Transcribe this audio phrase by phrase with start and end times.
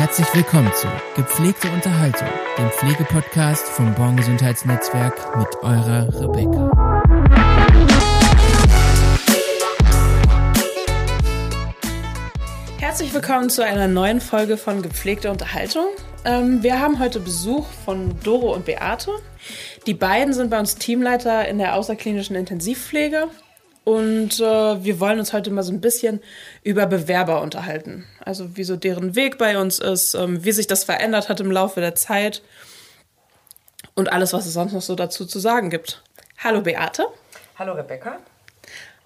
[0.00, 6.70] Herzlich willkommen zu Gepflegte Unterhaltung, dem Pflegepodcast vom Born Gesundheitsnetzwerk mit eurer Rebecca.
[12.78, 15.88] Herzlich willkommen zu einer neuen Folge von Gepflegte Unterhaltung.
[16.24, 19.10] Ähm, wir haben heute Besuch von Doro und Beate.
[19.86, 23.28] Die beiden sind bei uns Teamleiter in der außerklinischen Intensivpflege
[23.84, 26.20] und äh, wir wollen uns heute mal so ein bisschen
[26.62, 28.06] über Bewerber unterhalten.
[28.24, 31.50] Also wie so deren Weg bei uns ist, ähm, wie sich das verändert hat im
[31.50, 32.42] Laufe der Zeit
[33.94, 36.02] und alles, was es sonst noch so dazu zu sagen gibt.
[36.38, 37.06] Hallo Beate.
[37.58, 38.18] Hallo Rebecca.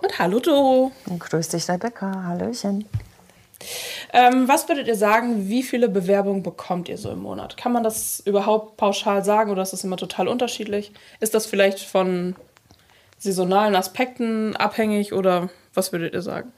[0.02, 0.92] Und hallo Doro.
[1.06, 2.24] Und grüß dich Rebecca.
[2.24, 2.86] Hallöchen.
[4.12, 7.56] Ähm, was würdet ihr sagen, wie viele Bewerbungen bekommt ihr so im Monat?
[7.56, 10.92] Kann man das überhaupt pauschal sagen oder ist das immer total unterschiedlich?
[11.20, 12.36] Ist das vielleicht von
[13.24, 16.52] saisonalen Aspekten abhängig oder was würdet ihr sagen?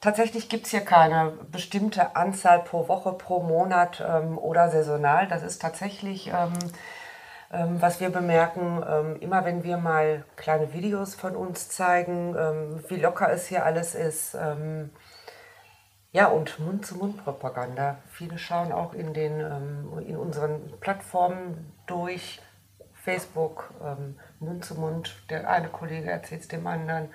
[0.00, 5.26] Tatsächlich gibt es hier keine bestimmte Anzahl pro Woche, pro Monat ähm, oder saisonal.
[5.28, 6.52] Das ist tatsächlich, ähm,
[7.50, 12.84] ähm, was wir bemerken, ähm, immer wenn wir mal kleine Videos von uns zeigen, ähm,
[12.88, 14.34] wie locker es hier alles ist.
[14.34, 14.90] Ähm,
[16.12, 17.96] ja, und Mund-zu-Mund-Propaganda.
[18.10, 19.40] Viele schauen auch in, den,
[20.06, 22.40] in unseren Plattformen durch,
[23.04, 27.10] Facebook, ähm, Mund zu Mund, der eine Kollege erzählt es dem anderen.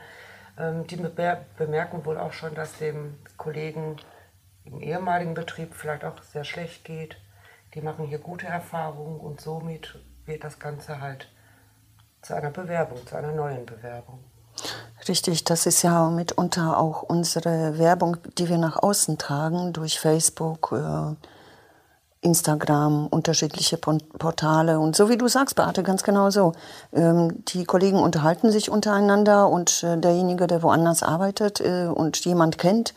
[0.58, 3.98] Ähm, die bemerken wohl auch schon, dass dem Kollegen
[4.66, 7.18] im ehemaligen Betrieb vielleicht auch sehr schlecht geht.
[7.74, 11.28] Die machen hier gute Erfahrungen und somit wird das Ganze halt
[12.22, 14.20] zu einer Bewerbung, zu einer neuen Bewerbung.
[15.08, 20.72] Richtig, das ist ja mitunter auch unsere Werbung, die wir nach außen tragen durch Facebook.
[20.72, 21.16] Äh
[22.22, 26.52] Instagram, unterschiedliche Portale und so wie du sagst, Beate, ganz genau so.
[26.92, 32.58] Ähm, die Kollegen unterhalten sich untereinander und äh, derjenige, der woanders arbeitet äh, und jemand
[32.58, 32.94] kennt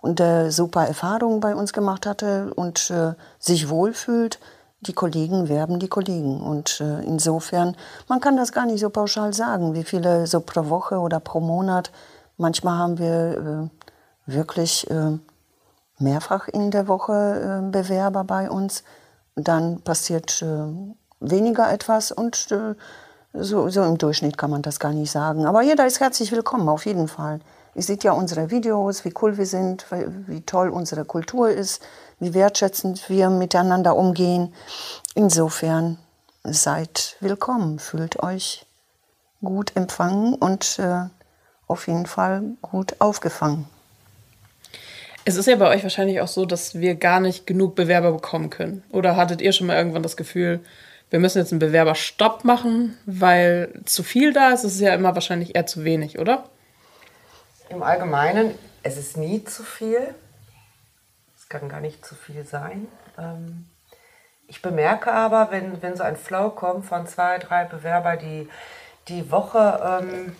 [0.00, 4.38] und der super Erfahrungen bei uns gemacht hatte und äh, sich wohlfühlt,
[4.82, 6.40] die Kollegen werben die Kollegen.
[6.40, 7.76] Und äh, insofern,
[8.08, 11.40] man kann das gar nicht so pauschal sagen, wie viele so pro Woche oder pro
[11.40, 11.90] Monat.
[12.36, 13.70] Manchmal haben wir
[14.28, 15.18] äh, wirklich äh,
[15.98, 18.84] mehrfach in der Woche äh, Bewerber bei uns.
[19.34, 20.46] Dann passiert äh,
[21.20, 22.74] weniger etwas und äh,
[23.32, 25.46] so, so im Durchschnitt kann man das gar nicht sagen.
[25.46, 27.40] Aber jeder ist herzlich willkommen, auf jeden Fall.
[27.74, 31.82] Ihr seht ja unsere Videos, wie cool wir sind, wie toll unsere Kultur ist,
[32.18, 34.54] wie wertschätzend wir miteinander umgehen.
[35.14, 35.98] Insofern
[36.42, 38.66] seid willkommen, fühlt euch
[39.44, 41.04] gut empfangen und äh,
[41.66, 43.68] auf jeden Fall gut aufgefangen.
[45.28, 48.48] Es ist ja bei euch wahrscheinlich auch so, dass wir gar nicht genug Bewerber bekommen
[48.48, 48.84] können.
[48.92, 50.60] Oder hattet ihr schon mal irgendwann das Gefühl,
[51.10, 54.62] wir müssen jetzt einen Bewerberstopp machen, weil zu viel da ist?
[54.62, 56.44] Es ist ja immer wahrscheinlich eher zu wenig, oder?
[57.70, 58.54] Im Allgemeinen,
[58.84, 60.14] es ist nie zu viel.
[61.36, 62.86] Es kann gar nicht zu viel sein.
[63.18, 63.66] Ähm,
[64.46, 68.48] ich bemerke aber, wenn, wenn so ein Flow kommt von zwei, drei Bewerber die,
[69.08, 70.36] die Woche, ähm,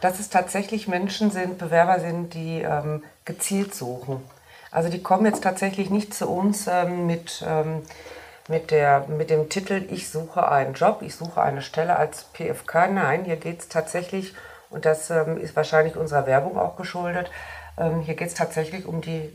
[0.00, 4.22] dass es tatsächlich Menschen sind, Bewerber sind, die ähm, gezielt suchen.
[4.70, 7.82] Also die kommen jetzt tatsächlich nicht zu uns ähm, mit, ähm,
[8.48, 12.88] mit, der, mit dem Titel, ich suche einen Job, ich suche eine Stelle als PFK.
[12.88, 14.34] Nein, hier geht es tatsächlich,
[14.70, 17.30] und das ähm, ist wahrscheinlich unserer Werbung auch geschuldet,
[17.76, 19.34] ähm, hier geht es tatsächlich um die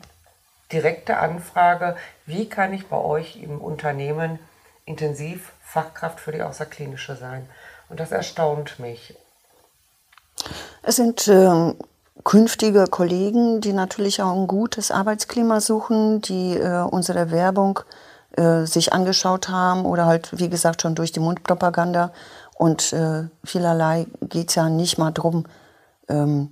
[0.72, 4.40] direkte Anfrage, wie kann ich bei euch im Unternehmen
[4.86, 7.50] intensiv Fachkraft für die Außerklinische sein.
[7.90, 9.16] Und das erstaunt mich.
[10.88, 11.74] Es sind äh,
[12.24, 17.80] künftige Kollegen, die natürlich auch ein gutes Arbeitsklima suchen, die äh, unsere Werbung
[18.38, 22.12] äh, sich angeschaut haben oder halt, wie gesagt, schon durch die Mundpropaganda.
[22.54, 25.46] Und äh, vielerlei geht es ja nicht mal darum,
[26.08, 26.52] ähm,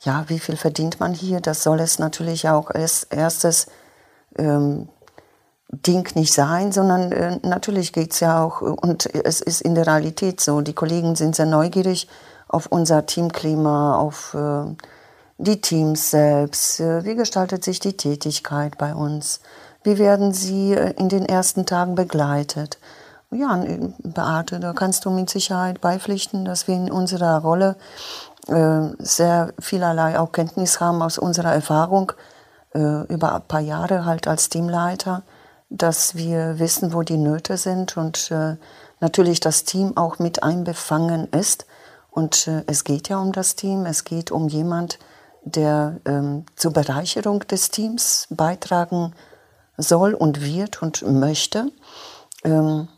[0.00, 1.40] ja, wie viel verdient man hier.
[1.40, 3.66] Das soll es natürlich auch als erstes
[4.38, 4.88] ähm,
[5.68, 9.86] Ding nicht sein, sondern äh, natürlich geht es ja auch, und es ist in der
[9.86, 12.08] Realität so, die Kollegen sind sehr neugierig
[12.48, 14.64] auf unser Teamklima, auf äh,
[15.38, 16.80] die Teams selbst.
[16.80, 19.40] Äh, wie gestaltet sich die Tätigkeit bei uns?
[19.82, 22.78] Wie werden sie äh, in den ersten Tagen begleitet?
[23.30, 23.64] Ja,
[23.98, 27.76] Beate, da kannst du mit Sicherheit beipflichten, dass wir in unserer Rolle
[28.46, 32.12] äh, sehr vielerlei auch Kenntnis haben aus unserer Erfahrung
[32.74, 35.22] äh, über ein paar Jahre halt als Teamleiter,
[35.68, 38.56] dass wir wissen, wo die Nöte sind und äh,
[39.00, 41.66] natürlich das Team auch mit einbefangen ist
[42.14, 44.98] und äh, es geht ja um das Team, es geht um jemand,
[45.42, 49.12] der ähm, zur Bereicherung des Teams beitragen
[49.76, 51.70] soll und wird und möchte.
[52.44, 52.88] Ähm,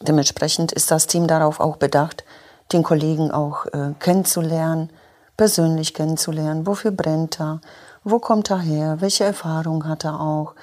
[0.00, 2.24] dementsprechend ist das Team darauf auch bedacht,
[2.72, 4.90] den Kollegen auch äh, kennenzulernen,
[5.36, 6.66] persönlich kennenzulernen.
[6.66, 7.60] Wofür brennt er?
[8.04, 9.00] Wo kommt er her?
[9.00, 10.54] Welche Erfahrung hat er auch?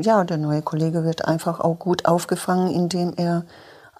[0.00, 3.44] ja, der neue Kollege wird einfach auch gut aufgefangen, indem er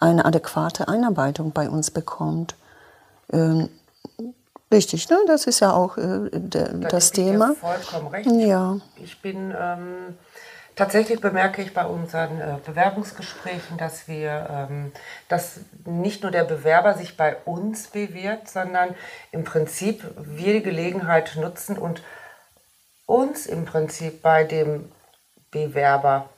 [0.00, 2.55] eine adäquate Einarbeitung bei uns bekommt.
[3.32, 3.69] Ähm,
[4.72, 5.19] richtig, ne?
[5.26, 7.54] Das ist ja auch äh, der, Da das Thema.
[7.54, 8.30] Vollkommen recht.
[8.30, 8.78] Ja.
[8.96, 10.16] Ich bin ähm,
[10.76, 14.92] tatsächlich bemerke ich bei unseren äh, Bewerbungsgesprächen, dass wir, ähm,
[15.28, 18.94] dass nicht nur der Bewerber sich bei uns bewirbt, sondern
[19.32, 22.02] im Prinzip wir die Gelegenheit nutzen und
[23.06, 24.90] uns im Prinzip bei dem
[25.50, 26.28] Bewerber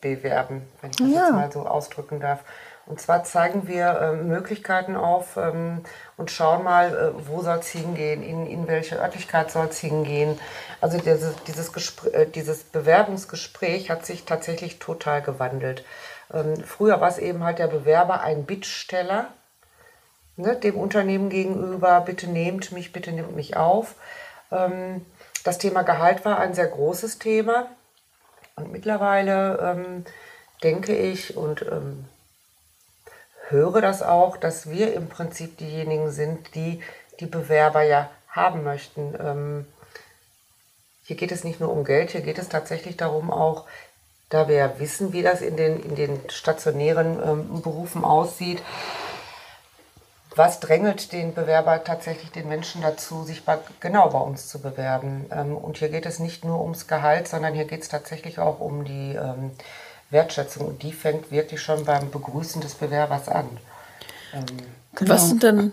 [0.00, 1.20] bewerben, wenn ich das Ja.
[1.22, 2.40] jetzt mal so ausdrücken darf.
[2.86, 5.82] Und zwar zeigen wir ähm, Möglichkeiten auf ähm,
[6.18, 10.38] und schauen mal, äh, wo soll es hingehen, in, in welche Örtlichkeit soll es hingehen.
[10.82, 15.84] Also dieses, dieses, Gespr äh, dieses Bewerbungsgespräch hat sich tatsächlich total gewandelt.
[16.34, 19.28] Ähm, früher war es eben halt der Bewerber ein Bittsteller,
[20.36, 23.94] ne, dem Unternehmen gegenüber, bitte nehmt mich, bitte nehmt mich auf.
[24.50, 25.06] Ähm,
[25.44, 27.68] das Thema Gehalt war ein sehr großes Thema.
[28.56, 30.04] Und mittlerweile ähm,
[30.64, 32.06] denke ich und ähm,
[33.50, 36.82] höre das auch, dass wir im Prinzip diejenigen sind, die
[37.20, 39.14] die Bewerber ja haben möchten.
[39.18, 39.66] Ähm,
[41.04, 43.64] hier geht es nicht nur um Geld, hier geht es tatsächlich darum auch,
[44.28, 48.62] da wir ja wissen, wie das in den, in den stationären ähm, Berufen aussieht,
[50.36, 55.26] was drängelt den Bewerber tatsächlich den Menschen dazu, sich bei, genau bei uns zu bewerben?
[55.32, 58.60] Ähm, und hier geht es nicht nur ums Gehalt, sondern hier geht es tatsächlich auch
[58.60, 59.50] um die ähm,
[60.10, 60.66] Wertschätzung.
[60.66, 63.46] Und die fängt wirklich schon beim Begrüßen des Bewerbers an.
[64.34, 64.44] Ähm,
[65.00, 65.72] Was sind denn,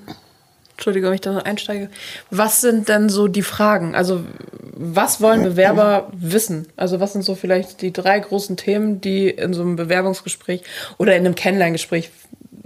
[0.72, 1.90] Entschuldigung, wenn ich da noch einsteige,
[2.30, 3.96] was sind denn so die Fragen?
[3.96, 4.24] Also,
[4.78, 6.68] was wollen Bewerber wissen?
[6.76, 10.64] Also, was sind so vielleicht die drei großen Themen, die in so einem Bewerbungsgespräch
[10.98, 12.12] oder in einem Kennenlerngespräch,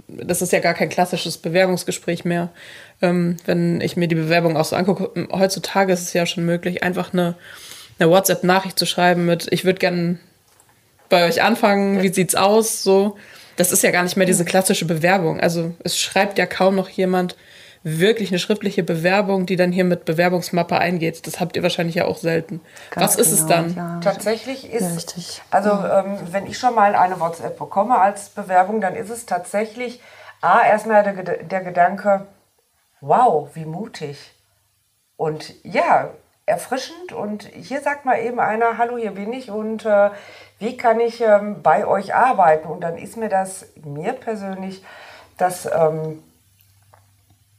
[0.08, 2.50] das ist ja gar kein klassisches Bewerbungsgespräch mehr,
[3.00, 6.82] ähm, wenn ich mir die Bewerbung auch so angucke, heutzutage ist es ja schon möglich,
[6.82, 7.36] einfach eine,
[7.98, 10.18] eine WhatsApp-Nachricht zu schreiben mit, ich würde gerne
[11.10, 13.16] bei euch anfangen, wie sieht's aus, so.
[13.56, 15.38] Das ist ja gar nicht mehr diese klassische Bewerbung.
[15.38, 17.36] Also es schreibt ja kaum noch jemand
[17.82, 21.26] wirklich eine schriftliche Bewerbung, die dann hier mit Bewerbungsmappe eingeht.
[21.26, 22.60] Das habt ihr wahrscheinlich ja auch selten.
[22.90, 23.74] Ganz Was ist es genau, dann?
[23.74, 24.00] Ja.
[24.02, 25.42] Tatsächlich ist, Ja, richtig.
[25.50, 30.00] also ähm, wenn ich schon mal eine WhatsApp bekomme als Bewerbung, dann ist es tatsächlich
[30.42, 32.26] A, erstmal der, der Gedanke,
[33.00, 34.32] wow, wie mutig.
[35.16, 36.10] Und ja,
[36.46, 37.12] erfrischend.
[37.12, 40.10] Und hier sagt mal eben einer, hallo, hier bin ich und äh,
[40.60, 42.68] wie kann ich ähm, bei euch arbeiten?
[42.68, 44.84] Und dann ist mir das, mir persönlich,
[45.36, 46.22] das ähm,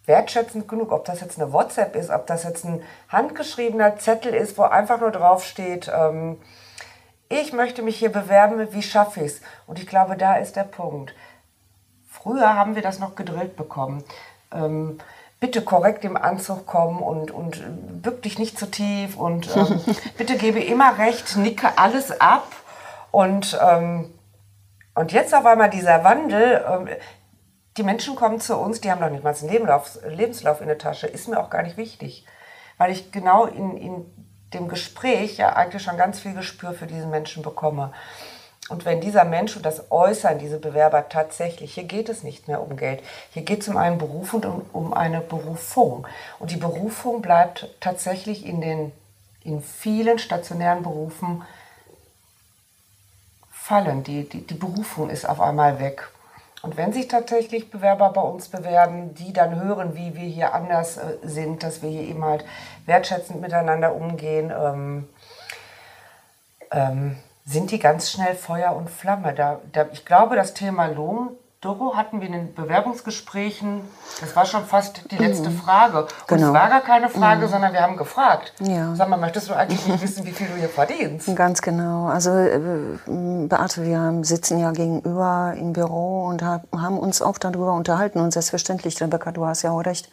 [0.06, 4.58] wertschätzend genug, ob das jetzt eine WhatsApp ist, ob das jetzt ein handgeschriebener Zettel ist,
[4.58, 6.38] wo einfach nur drauf steht, ähm,
[7.28, 9.42] ich möchte mich hier bewerben, wie schaffe ich es?
[9.66, 11.16] Und ich glaube, da ist der Punkt.
[12.10, 14.04] Früher haben wir das noch gedrillt bekommen.
[14.54, 15.00] Ähm,
[15.40, 17.64] bitte korrekt im Anzug kommen und, und
[18.04, 19.82] bück dich nicht zu tief und ähm,
[20.18, 22.48] bitte gebe immer recht, nicke alles ab.
[23.12, 24.14] Und, ähm,
[24.96, 26.90] und jetzt auf einmal dieser Wandel, ähm,
[27.78, 30.78] die Menschen kommen zu uns, die haben noch nicht mal einen Lebenslauf, Lebenslauf in der
[30.78, 32.26] Tasche, ist mir auch gar nicht wichtig.
[32.78, 34.06] Weil ich genau in, in
[34.54, 37.94] dem Gespräch ja eigentlich schon ganz viel Gespür für diesen Menschen bekomme.
[38.70, 42.62] Und wenn dieser Mensch und das Äußern, diese Bewerber tatsächlich, hier geht es nicht mehr
[42.62, 46.08] um Geld, hier geht es um einen Beruf und um, um eine Berufung.
[46.40, 48.92] Und die Berufung bleibt tatsächlich in den
[49.44, 51.44] in vielen stationären Berufen
[53.62, 54.04] fallen.
[54.04, 56.10] Die, die, die Berufung ist auf einmal weg.
[56.64, 60.98] Und wenn sich tatsächlich Bewerber bei uns bewerben, die dann hören, wie wir hier anders
[60.98, 62.44] äh, sind, dass wir hier eben halt
[62.86, 65.10] wertschätzend miteinander umgehen, ähm,
[66.72, 69.34] ähm, sind die ganz schnell Feuer und Flamme.
[69.34, 71.30] Da, da, ich glaube, das Thema Lohn,
[71.62, 73.82] Doro, hatten wir in den Bewerbungsgesprächen,
[74.20, 76.00] das war schon fast die letzte Frage.
[76.00, 76.48] Und Genau.
[76.48, 78.54] es war gar keine Frage, sondern wir haben gefragt.
[78.62, 78.96] Ja.
[78.96, 81.36] Sag mal, möchtest du eigentlich nicht wissen, wie viel du hier verdienst?
[81.36, 82.08] Ganz genau.
[82.08, 82.60] Also äh,
[83.06, 88.20] Beate, wir sitzen ja gegenüber im Büro und hab, haben uns auch darüber unterhalten.
[88.22, 90.10] Und selbstverständlich, Rebecca, du hast ja auch recht,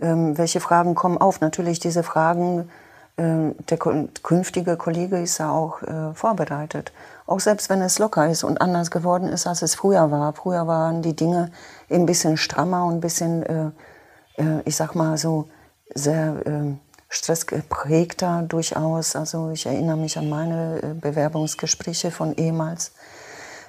[0.00, 1.42] ähm, welche Fragen kommen auf.
[1.42, 2.70] Natürlich diese Fragen,
[3.18, 6.92] der ko- künftige Kollege ist ja auch äh, vorbereitet.
[7.26, 10.32] Auch selbst wenn es locker ist und anders geworden ist, als es früher war.
[10.34, 11.50] Früher waren die Dinge
[11.90, 13.70] ein bisschen strammer und ein bisschen, äh,
[14.36, 15.48] äh, ich sag mal so,
[15.94, 16.74] sehr äh,
[17.08, 19.16] stressgeprägter durchaus.
[19.16, 22.92] Also ich erinnere mich an meine äh, Bewerbungsgespräche von ehemals.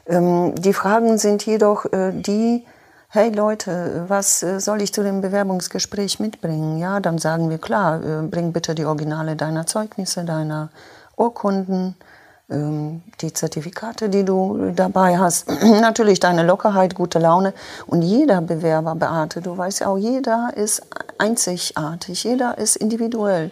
[0.07, 2.65] Ähm, die Fragen sind jedoch äh, die,
[3.09, 6.77] hey Leute, was äh, soll ich zu dem Bewerbungsgespräch mitbringen?
[6.77, 10.69] Ja, dann sagen wir, klar, äh, bring bitte die Originale deiner Zeugnisse, deiner
[11.15, 11.95] Urkunden,
[12.49, 15.47] ähm, die Zertifikate, die du dabei hast.
[15.81, 17.53] Natürlich deine Lockerheit, gute Laune.
[17.85, 20.81] Und jeder Bewerber, Beate, du weißt ja auch, jeder ist
[21.17, 23.51] einzigartig, jeder ist individuell.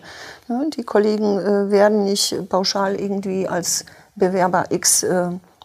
[0.75, 3.85] Die Kollegen äh, werden nicht pauschal irgendwie als
[4.15, 5.05] Bewerber X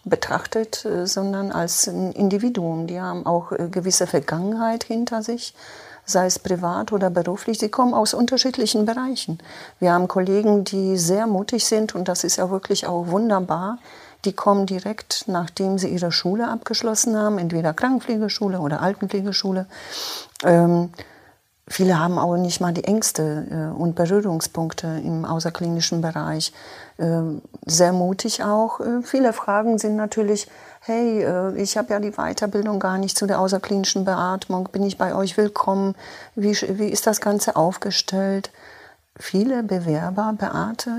[0.03, 2.87] betrachtet, äh, sondern als ein Individuum.
[2.87, 5.53] Die haben auch äh, gewisse Vergangenheit hinter sich,
[6.05, 7.59] sei es privat oder beruflich.
[7.59, 9.39] Sie kommen aus unterschiedlichen Bereichen.
[9.79, 13.77] Wir haben Kollegen, die sehr mutig sind und das ist ja wirklich auch wunderbar.
[14.25, 19.65] Die kommen direkt, nachdem sie ihre Schule abgeschlossen haben, entweder Krankenpflegeschule oder Altenpflegeschule.
[20.43, 20.91] Ähm,
[21.71, 26.51] Viele haben auch nicht mal die Ängste äh, und Berührungspunkte im außerklinischen Bereich.
[26.97, 27.21] Äh,
[27.65, 28.81] sehr mutig auch.
[28.81, 30.49] Äh, viele Fragen sind natürlich,
[30.81, 34.97] hey, äh, ich habe ja die Weiterbildung gar nicht zu der außerklinischen Beatmung, bin ich
[34.97, 35.95] bei euch willkommen?
[36.35, 38.51] Wie, wie ist das Ganze aufgestellt?
[39.15, 40.91] Viele Bewerber, Beate,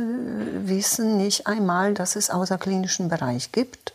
[0.65, 3.93] wissen nicht einmal, dass es außerklinischen Bereich gibt.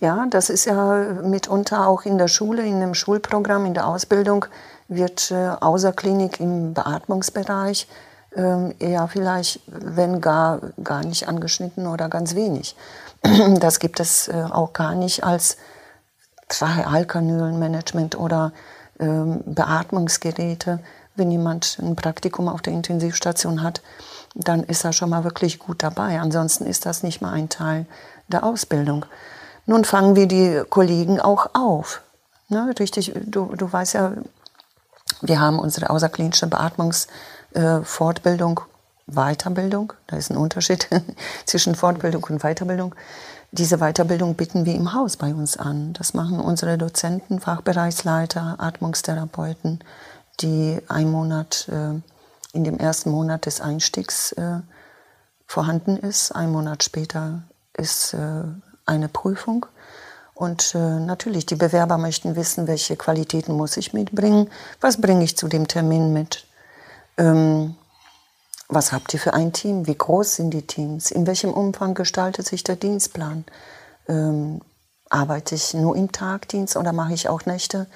[0.00, 4.44] Ja, das ist ja mitunter auch in der Schule, in dem Schulprogramm, in der Ausbildung
[4.88, 7.88] wird äh, außer Klinik im Beatmungsbereich
[8.34, 12.76] äh, eher vielleicht, wenn gar, gar nicht angeschnitten oder ganz wenig.
[13.60, 15.56] Das gibt es äh, auch gar nicht als
[16.48, 18.52] Trachealkanülenmanagement oder
[19.00, 20.80] ähm, Beatmungsgeräte.
[21.16, 23.80] Wenn jemand ein Praktikum auf der Intensivstation hat,
[24.34, 26.20] dann ist er schon mal wirklich gut dabei.
[26.20, 27.86] Ansonsten ist das nicht mal ein Teil
[28.28, 29.06] der Ausbildung.
[29.64, 32.02] Nun fangen wir die Kollegen auch auf.
[32.48, 34.12] Ne, richtig, du, du weißt ja,
[35.22, 39.92] wir haben unsere außerklinische Beatmungsfortbildung, äh, Weiterbildung.
[40.06, 40.88] Da ist ein Unterschied
[41.46, 42.94] zwischen Fortbildung und Weiterbildung.
[43.52, 45.92] Diese Weiterbildung bieten wir im Haus bei uns an.
[45.92, 49.80] Das machen unsere Dozenten, Fachbereichsleiter, Atmungstherapeuten,
[50.40, 52.00] die einen Monat äh,
[52.52, 54.60] in dem ersten Monat des Einstiegs äh,
[55.46, 56.32] vorhanden ist.
[56.32, 57.44] Ein Monat später
[57.74, 58.42] ist äh,
[58.84, 59.66] eine Prüfung.
[60.36, 64.50] Und äh, natürlich, die Bewerber möchten wissen, welche Qualitäten muss ich mitbringen,
[64.82, 66.46] was bringe ich zu dem Termin mit,
[67.16, 67.74] ähm,
[68.68, 72.46] was habt ihr für ein Team, wie groß sind die Teams, in welchem Umfang gestaltet
[72.46, 73.46] sich der Dienstplan,
[74.08, 74.60] ähm,
[75.08, 77.86] arbeite ich nur im Tagdienst oder mache ich auch Nächte,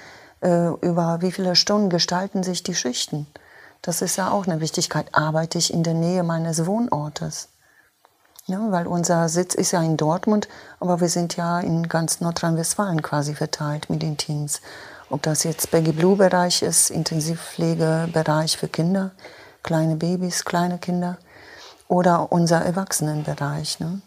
[0.40, 3.26] äh, über wie viele Stunden gestalten sich die Schichten.
[3.82, 5.08] Das ist ja auch eine Wichtigkeit.
[5.12, 7.48] Arbeite ich in der Nähe meines Wohnortes?
[8.50, 10.48] Ja, weil unser Sitz ist ja in Dortmund,
[10.80, 14.60] aber wir sind ja in ganz Nordrhein-Westfalen quasi verteilt mit den Teams.
[15.08, 19.12] Ob das jetzt Baggy Blue Bereich ist, Intensivpflegebereich für Kinder,
[19.62, 21.16] kleine Babys, kleine Kinder
[21.86, 23.78] oder unser Erwachsenenbereich.
[23.78, 24.00] Ne?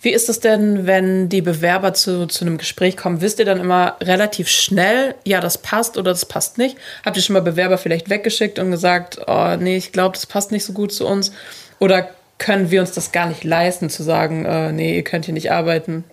[0.00, 3.20] Wie ist es denn, wenn die Bewerber zu, zu einem Gespräch kommen?
[3.20, 6.76] Wisst ihr dann immer relativ schnell, ja, das passt oder das passt nicht?
[7.04, 10.50] Habt ihr schon mal Bewerber vielleicht weggeschickt und gesagt, oh nee, ich glaube, das passt
[10.50, 11.30] nicht so gut zu uns?
[11.78, 12.08] Oder
[12.44, 15.50] können wir uns das gar nicht leisten, zu sagen, äh, nee, ihr könnt hier nicht
[15.50, 16.04] arbeiten?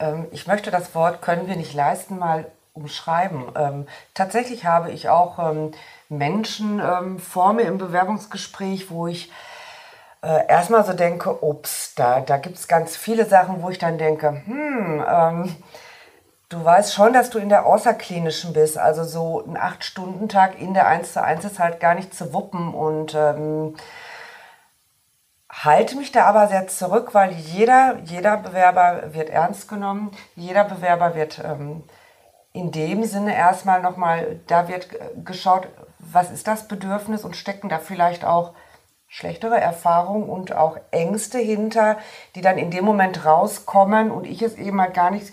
[0.00, 3.44] Ähm, ich möchte das Wort können wir nicht leisten mal umschreiben.
[3.56, 5.70] Ähm, tatsächlich habe ich auch ähm,
[6.08, 9.30] Menschen ähm, vor mir im Bewerbungsgespräch, wo ich
[10.24, 13.98] äh, erstmal so denke, ups, da, da gibt es ganz viele Sachen, wo ich dann
[13.98, 15.56] denke, hm, ähm,
[16.48, 18.76] du weißt schon, dass du in der Außerklinischen bist.
[18.76, 22.74] Also so ein Acht-Stunden-Tag in der 1 zu 1 ist halt gar nicht zu wuppen
[22.74, 23.76] und ähm,
[25.52, 31.14] halte mich da aber sehr zurück, weil jeder, jeder Bewerber wird ernst genommen, jeder Bewerber
[31.14, 31.84] wird ähm,
[32.52, 34.88] in dem Sinne erstmal nochmal, da wird
[35.24, 35.68] geschaut,
[35.98, 38.52] was ist das Bedürfnis und stecken da vielleicht auch
[39.08, 41.98] schlechtere Erfahrungen und auch Ängste hinter,
[42.34, 45.32] die dann in dem Moment rauskommen und ich es eben halt gar nicht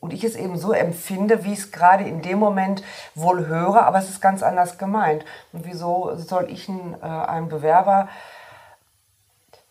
[0.00, 2.82] und ich es eben so empfinde, wie ich es gerade in dem Moment
[3.14, 5.24] wohl höre, aber es ist ganz anders gemeint.
[5.52, 8.08] Und wieso soll ich einen, äh, einem Bewerber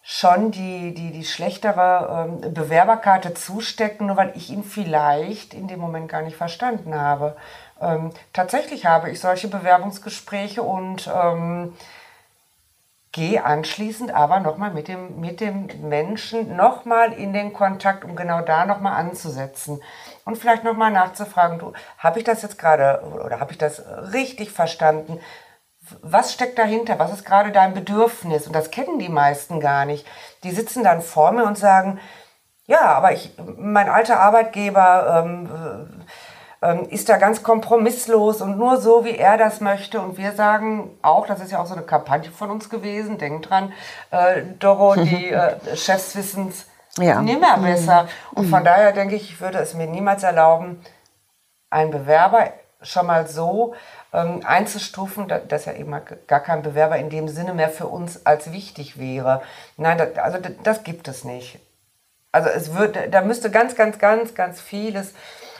[0.04, 5.80] schon die, die, die schlechtere ähm, Bewerberkarte zustecken, nur weil ich ihn vielleicht in dem
[5.80, 7.36] Moment gar nicht verstanden habe.
[7.80, 11.74] Ähm, tatsächlich habe ich solche Bewerbungsgespräche und ähm,
[13.12, 18.42] gehe anschließend aber nochmal mit dem, mit dem Menschen nochmal in den Kontakt, um genau
[18.42, 19.82] da nochmal anzusetzen.
[20.24, 24.52] Und vielleicht nochmal nachzufragen, du, habe ich das jetzt gerade oder habe ich das richtig
[24.52, 25.20] verstanden?
[26.02, 27.00] Was steckt dahinter?
[27.00, 28.48] Was ist gerade dein Bedürfnis?
[28.48, 30.06] Und das kennen die meisten gar nicht.
[30.44, 32.00] Die sitzen dann vor mir und sagen,
[32.66, 35.50] ja, aber ich, mein alter Arbeitgeber ähm,
[36.62, 40.00] ähm, ist da ganz kompromisslos und nur so, wie er das möchte.
[40.00, 43.44] Und wir sagen auch, das ist ja auch so eine Kampagne von uns gewesen, denk
[43.44, 43.74] dran,
[44.12, 46.68] äh, Doro, die äh, Chefs wissen es
[47.04, 47.22] ja.
[47.22, 48.08] nimmer besser.
[48.34, 50.82] Und von daher denke ich, ich würde es mir niemals erlauben,
[51.70, 53.74] einen Bewerber schon mal so
[54.14, 55.96] ähm, einzustufen, dass ja eben
[56.28, 59.42] gar kein Bewerber in dem Sinne mehr für uns als wichtig wäre.
[59.78, 61.60] Nein, das, also das gibt es nicht.
[62.32, 65.14] Also es wird, da müsste ganz, ganz, ganz, ganz vieles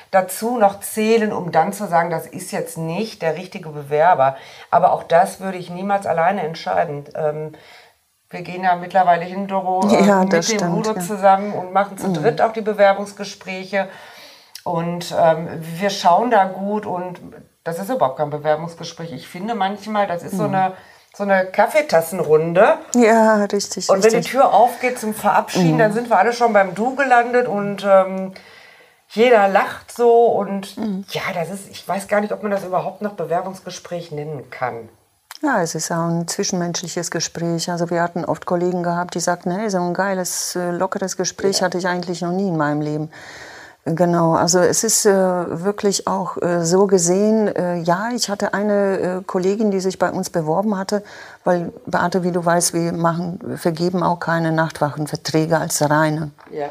[0.10, 4.36] dazu noch zählen, um dann zu sagen, das ist jetzt nicht der richtige Bewerber.
[4.70, 7.06] Aber auch das würde ich niemals alleine entscheiden.
[7.16, 7.54] Ähm,
[8.30, 11.02] Wir gehen ja mittlerweile hin, Doro, äh, Ja, mit das dem stimmt, Udo ja.
[11.02, 13.90] zusammen und machen zu dritt auch die Bewerbungsgespräche.
[14.64, 15.48] Und ähm,
[15.80, 17.20] wir schauen da gut und
[17.64, 19.12] das ist überhaupt kein Bewerbungsgespräch.
[19.12, 20.74] Ich finde manchmal, das ist so eine,
[21.16, 22.78] so eine Kaffeetassenrunde.
[22.96, 23.90] Ja, richtig.
[23.90, 24.34] Und wenn die richtig.
[24.34, 28.34] Tür aufgeht zum Verabschieden, dann sind wir alle schon beim Du gelandet und ähm,
[29.10, 30.26] jeder lacht so.
[30.26, 30.76] Und
[31.10, 34.90] ja, das ist, ich weiß gar nicht, ob man das überhaupt noch Bewerbungsgespräch nennen kann.
[35.44, 37.72] Ja, es ist auch ein zwischenmenschliches Gespräch.
[37.72, 41.64] Also wir hatten oft Kollegen gehabt, die sagten, hey, so ein geiles, äh, lockeres Gespräch
[41.64, 43.12] hatte ich eigentlich noch nie in meinem Leben.
[43.84, 49.00] Genau, also es ist äh, wirklich auch äh, so gesehen, äh, ja, ich hatte eine
[49.00, 51.02] äh, Kollegin, die sich bei uns beworben hatte,
[51.44, 56.30] weil Beate, wie du weißt, wir machen, vergeben auch keine Nachtwachenverträge als reine.
[56.52, 56.68] Ja.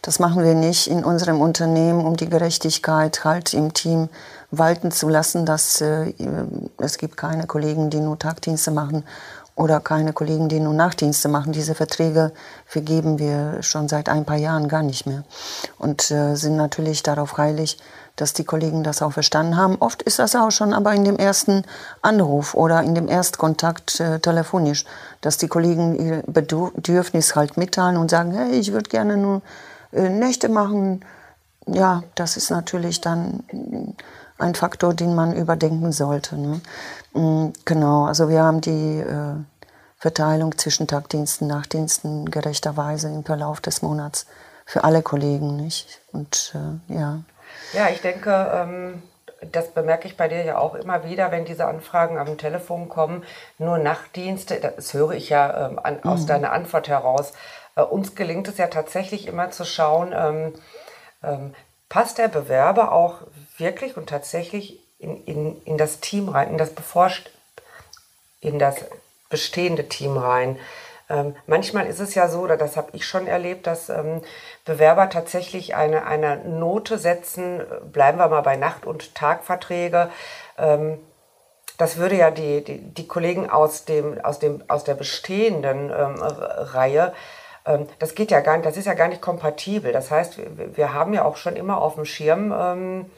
[0.00, 4.08] Das machen wir nicht in unserem Unternehmen, um die Gerechtigkeit halt im Team
[4.50, 6.14] walten zu lassen, dass äh,
[6.78, 9.04] es gibt keine Kollegen, die nur Tagdienste machen
[9.56, 11.52] oder keine Kollegen, die nur Nachtdienste machen.
[11.52, 12.32] Diese Verträge
[12.66, 15.24] vergeben wir schon seit ein paar Jahren gar nicht mehr
[15.78, 17.78] und äh, sind natürlich darauf heilig,
[18.16, 19.76] dass die Kollegen das auch verstanden haben.
[19.80, 21.64] Oft ist das auch schon aber in dem ersten
[22.02, 24.84] Anruf oder in dem Erstkontakt äh, telefonisch,
[25.20, 29.42] dass die Kollegen ihr Bedürfnis halt mitteilen und sagen, hey, ich würde gerne nur
[29.92, 31.04] äh, Nächte machen.
[31.66, 33.42] Ja, das ist natürlich dann
[34.38, 36.36] ein Faktor, den man überdenken sollte.
[36.36, 36.60] Ne?
[37.14, 39.36] Mm, Genau, also wir haben die äh,
[39.98, 44.26] Verteilung zwischen Tagdiensten, Nachtdiensten gerechterweise im Verlauf des Monats
[44.66, 46.00] für alle Kollegen, nicht?
[46.12, 47.20] Und äh, ja.
[47.72, 49.02] Ja, ich denke, ähm,
[49.52, 53.24] das bemerke ich bei dir ja auch immer wieder, wenn diese Anfragen am Telefon kommen,
[53.58, 57.32] nur Nachtdienste, das höre ich ja ähm, an, aus deiner Antwort heraus.
[57.76, 60.54] Äh, uns gelingt es ja tatsächlich immer zu schauen, ähm,
[61.22, 61.54] ähm,
[61.88, 63.22] passt der Bewerber auch
[63.56, 67.30] wirklich und tatsächlich in, in, in das Team rein, in das bevorst
[68.40, 68.76] in das
[69.30, 70.58] bestehende Team rein.
[71.08, 74.22] Ähm, manchmal ist es ja so, oder das habe ich schon erlebt, dass ähm,
[74.64, 80.10] Bewerber tatsächlich eine, eine Note setzen, äh, bleiben wir mal bei Nacht- und Tagverträge.
[80.58, 80.98] Ähm,
[81.76, 86.22] das würde ja die, die, die Kollegen aus, dem, aus, dem, aus der bestehenden ähm,
[86.22, 87.12] Reihe,
[87.66, 89.92] ähm, das geht ja gar nicht, das ist ja gar nicht kompatibel.
[89.92, 93.10] Das heißt, wir, wir haben ja auch schon immer auf dem Schirm, ähm,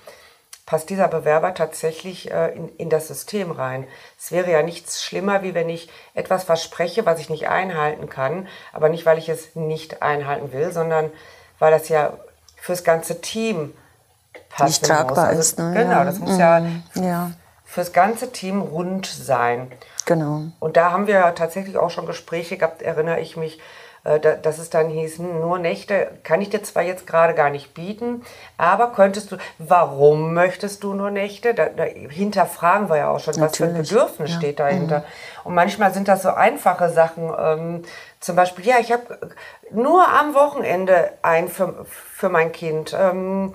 [0.66, 3.86] passt dieser Bewerber tatsächlich äh, in, in das System rein.
[4.18, 8.48] Es wäre ja nichts schlimmer, wie wenn ich etwas verspreche, was ich nicht einhalten kann,
[8.72, 11.10] aber nicht, weil ich es nicht einhalten will, sondern
[11.60, 12.14] weil das ja
[12.56, 13.72] fürs ganze Team
[14.50, 15.38] passen Nicht tragbar muss.
[15.38, 15.72] ist, ne?
[15.72, 16.04] Genau, Ja.
[16.04, 16.60] das muss ja
[16.94, 17.30] Ja,
[17.64, 19.70] fürs ganze Team rund sein.
[20.04, 20.42] genau.
[20.58, 23.60] Und da haben wir tatsächlich auch schon Gespräche gehabt, erinnere ich mich,
[24.42, 27.74] dass es dann hieß, hm, nur Nächte kann ich dir zwar jetzt gerade gar nicht
[27.74, 28.22] bieten,
[28.56, 31.54] aber könntest du, warum möchtest du nur Nächte?
[31.54, 34.36] Da, da hinterfragen wir ja auch schon, was für ein Natürlich, Bedürfnis ja.
[34.36, 34.40] Mhm.
[34.40, 35.04] steht dahinter.
[35.44, 37.82] Und manchmal sind das so einfache Sachen, ähm,
[38.20, 39.18] zum Beispiel, ja, ich habe
[39.70, 42.96] nur am Wochenende ein für, für mein Kind.
[42.98, 43.52] Ähm,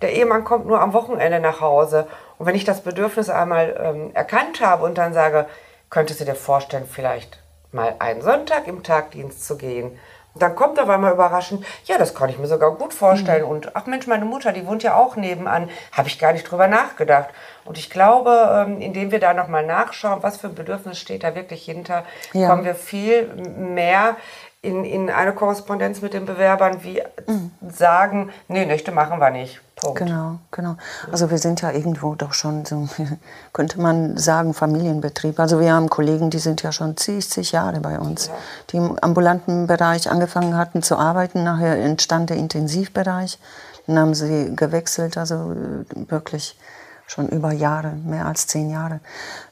[0.00, 2.06] der Ehemann kommt nur am Wochenende nach Hause.
[2.38, 5.46] Und wenn ich das Bedürfnis einmal ähm, erkannt habe und dann sage,
[5.90, 7.38] könntest du dir vorstellen, vielleicht
[7.72, 9.98] mal einen Sonntag im Tagdienst zu gehen?
[10.34, 13.44] Und dann kommt auf einmal überraschend, ja, das kann ich mir sogar gut vorstellen.
[13.44, 16.68] Und ach Mensch, meine Mutter, die wohnt ja auch nebenan, habe ich gar nicht drüber
[16.68, 17.30] nachgedacht.
[17.64, 21.34] Und ich glaube, ähm, indem wir da nochmal nachschauen, was für ein Bedürfnis steht da
[21.34, 22.04] wirklich hinter,
[22.34, 22.48] Ja.
[22.48, 23.26] kommen wir viel
[23.56, 24.16] mehr
[24.68, 27.02] in, in eine Korrespondenz mit den Bewerbern, wie
[27.68, 29.60] sagen, nee, Nächte machen wir nicht.
[29.76, 29.98] Punkt.
[29.98, 30.76] Genau, genau.
[31.10, 32.88] Also wir sind ja irgendwo doch schon so,
[33.52, 35.38] könnte man sagen, Familienbetrieb.
[35.38, 38.30] Also wir haben Kollegen, die sind ja schon zig, zig Jahre bei uns,
[38.70, 41.44] die im ambulanten Bereich angefangen hatten zu arbeiten.
[41.44, 43.38] Nachher entstand der Intensivbereich.
[43.86, 45.54] Dann haben sie gewechselt, also
[45.94, 46.58] wirklich
[47.08, 49.00] schon über Jahre, mehr als zehn Jahre.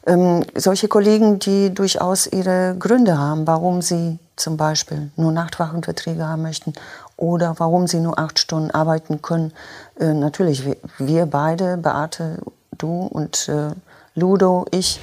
[0.06, 6.42] Ähm, solche Kollegen, die durchaus ihre Gründe haben, warum sie zum Beispiel nur Nachtwachenverträge haben
[6.42, 6.74] möchten
[7.16, 9.52] oder warum sie nur acht Stunden arbeiten können.
[9.98, 12.38] Äh, natürlich, wir, wir beide, Beate,
[12.76, 13.70] du und äh,
[14.14, 15.00] Ludo, ich,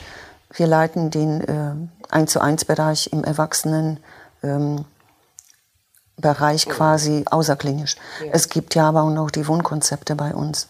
[0.53, 1.73] wir leiten den äh,
[2.11, 3.97] 1 zu 1 Bereich im Erwachsenen
[4.43, 4.85] ähm,
[6.17, 7.95] Bereich quasi außerklinisch.
[8.31, 10.67] Es gibt ja aber auch noch die Wohnkonzepte bei uns.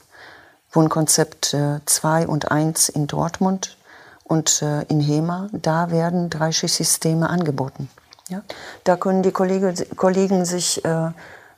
[0.73, 1.55] Wohnkonzept
[1.85, 3.77] 2 und 1 in Dortmund
[4.23, 7.89] und äh, in Hema, da werden Dreischichtsysteme angeboten.
[8.29, 8.41] Ja?
[8.83, 11.11] Da können die Kollege, Kollegen sich äh,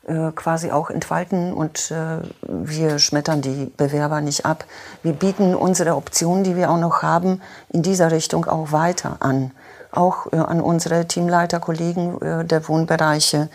[0.08, 4.66] äh, quasi auch entfalten und äh, wir schmettern die Bewerber nicht ab.
[5.04, 9.52] Wir bieten unsere Optionen, die wir auch noch haben, in dieser Richtung auch weiter an.
[9.92, 13.50] Auch äh, an unsere Teamleiter-Kollegen äh, der Wohnbereiche,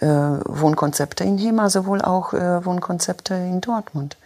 [0.00, 4.16] äh, Wohnkonzepte in Hema, sowohl auch äh, Wohnkonzepte in Dortmund.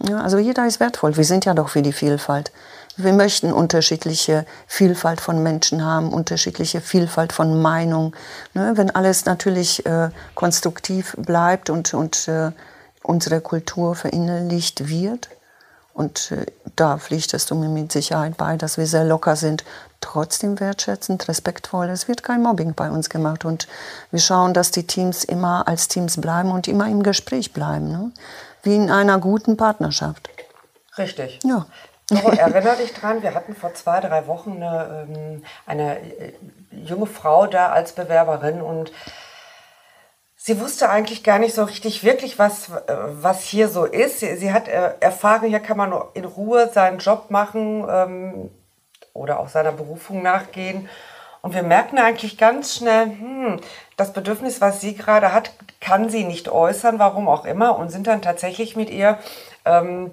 [0.00, 1.16] Ja, also jeder ist wertvoll.
[1.16, 2.52] Wir sind ja doch für die Vielfalt.
[2.96, 8.14] Wir möchten unterschiedliche Vielfalt von Menschen haben, unterschiedliche Vielfalt von Meinungen.
[8.54, 8.72] Ne?
[8.76, 12.52] Wenn alles natürlich äh, konstruktiv bleibt und, und äh,
[13.02, 15.28] unsere Kultur verinnerlicht wird,
[15.96, 16.44] und äh,
[16.76, 19.64] da pflichtest du mir mit Sicherheit bei, dass wir sehr locker sind,
[20.02, 21.88] trotzdem wertschätzend, respektvoll.
[21.88, 23.66] Es wird kein Mobbing bei uns gemacht und
[24.10, 28.12] wir schauen, dass die Teams immer als Teams bleiben und immer im Gespräch bleiben, ne?
[28.62, 30.28] Wie in einer guten Partnerschaft.
[30.98, 31.40] Richtig.
[31.44, 31.66] Ja.
[32.08, 36.32] Doro, erinnere dich dran, wir hatten vor zwei, drei Wochen eine, ähm, eine äh,
[36.70, 38.92] junge Frau da als Bewerberin und
[40.36, 44.20] sie wusste eigentlich gar nicht so richtig wirklich, was, äh, was hier so ist.
[44.20, 48.50] Sie, sie hat äh, erfahren, hier kann man in Ruhe seinen Job machen ähm,
[49.12, 50.88] oder auch seiner Berufung nachgehen.
[51.46, 53.60] Und wir merken eigentlich ganz schnell, hm,
[53.96, 58.08] das Bedürfnis, was sie gerade hat, kann sie nicht äußern, warum auch immer, und sind
[58.08, 59.16] dann tatsächlich mit ihr
[59.64, 60.10] ähm,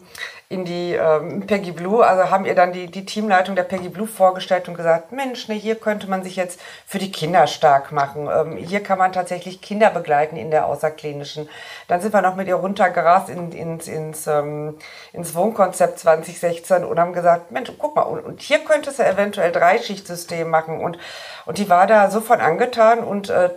[0.50, 4.08] in die ähm, Peggy Blue, also haben ihr dann die, die Teamleitung der Peggy Blue
[4.08, 8.30] vorgestellt und gesagt, Mensch, ne, hier könnte man sich jetzt für die Kinder stark machen.
[8.32, 11.50] Ähm, hier kann man tatsächlich Kinder begleiten in der außerklinischen.
[11.88, 14.78] Dann sind wir noch mit ihr runtergerast in, ins, ins, ähm,
[15.12, 19.52] ins Wohnkonzept 2016 und haben gesagt, Mensch, guck mal, und, und hier könntest du eventuell
[19.52, 20.80] Dreischichtsystem machen.
[20.80, 21.00] Und,
[21.46, 23.50] und die war da so von angetan und äh,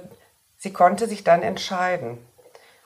[0.57, 2.19] sie konnte sich dann entscheiden.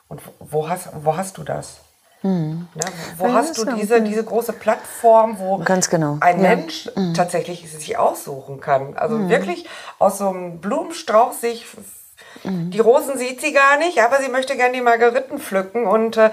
[0.09, 1.79] Und wo hast, wo hast du das?
[2.21, 2.67] Hm.
[2.75, 2.83] Ne,
[3.17, 6.17] wo ja, hast du diese, diese große Plattform, wo Ganz genau.
[6.19, 6.55] ein ja.
[6.55, 7.15] Mensch mhm.
[7.15, 8.95] tatsächlich sich aussuchen kann?
[8.95, 9.29] Also mhm.
[9.29, 11.65] wirklich aus so einem Blumenstrauß sich,
[12.43, 12.69] mhm.
[12.69, 16.29] die Rosen sieht sie gar nicht, aber sie möchte gerne die Margeriten pflücken und äh,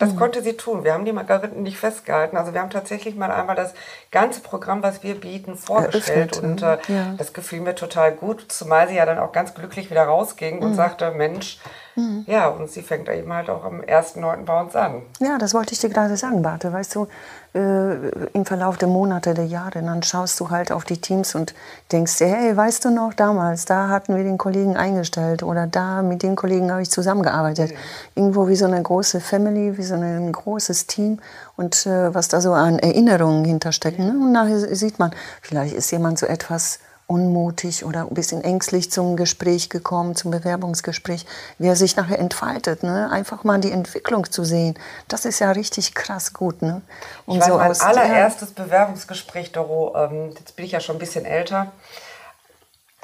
[0.00, 0.82] das konnte sie tun.
[0.82, 2.38] Wir haben die Margariten nicht festgehalten.
[2.38, 3.74] Also wir haben tatsächlich mal einmal das
[4.10, 6.38] ganze Programm, was wir bieten, vorgestellt.
[6.38, 7.14] Eröffnet, und äh, ja.
[7.18, 10.74] das gefiel mir total gut, zumal sie ja dann auch ganz glücklich wieder rausging und
[10.74, 11.58] sagte, Mensch,
[11.96, 12.24] Mhm.
[12.26, 14.44] Ja, und sie fängt eben halt auch am 1.9.
[14.44, 15.02] bei uns an.
[15.18, 16.72] Ja, das wollte ich dir gerade sagen, Barte.
[16.72, 17.08] Weißt du,
[17.52, 21.54] äh, im Verlauf der Monate, der Jahre, dann schaust du halt auf die Teams und
[21.90, 26.02] denkst dir, hey, weißt du noch, damals, da hatten wir den Kollegen eingestellt oder da
[26.02, 27.72] mit den Kollegen habe ich zusammengearbeitet.
[27.72, 27.76] Mhm.
[28.14, 31.18] Irgendwo wie so eine große Family, wie so ein großes Team
[31.56, 34.06] und äh, was da so an Erinnerungen hinterstecken.
[34.06, 34.12] Ne?
[34.12, 35.10] Und nachher sieht man,
[35.42, 36.78] vielleicht ist jemand so etwas
[37.10, 41.26] unmutig oder ein bisschen ängstlich zum Gespräch gekommen, zum Bewerbungsgespräch,
[41.58, 42.84] wie er sich nachher entfaltet.
[42.84, 43.10] Ne?
[43.10, 46.62] Einfach mal die Entwicklung zu sehen, das ist ja richtig krass gut.
[46.62, 46.82] Ne?
[47.26, 48.64] Und ich so mein aus, allererstes ja.
[48.64, 51.72] Bewerbungsgespräch, Doro, ähm, jetzt bin ich ja schon ein bisschen älter,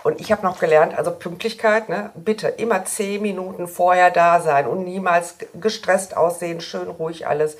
[0.04, 2.10] und ich habe noch gelernt, also Pünktlichkeit, ne?
[2.14, 7.56] bitte immer zehn Minuten vorher da sein und niemals gestresst aussehen, schön ruhig alles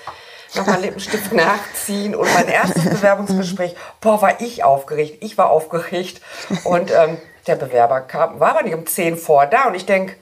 [0.57, 5.23] nochmal Lippenstift nachziehen und mein erstes Bewerbungsgespräch, boah, war ich aufgeregt.
[5.23, 6.21] Ich war aufgeregt
[6.65, 10.17] und ähm, der Bewerber kam, war aber nicht um 10 vor da und ich denke,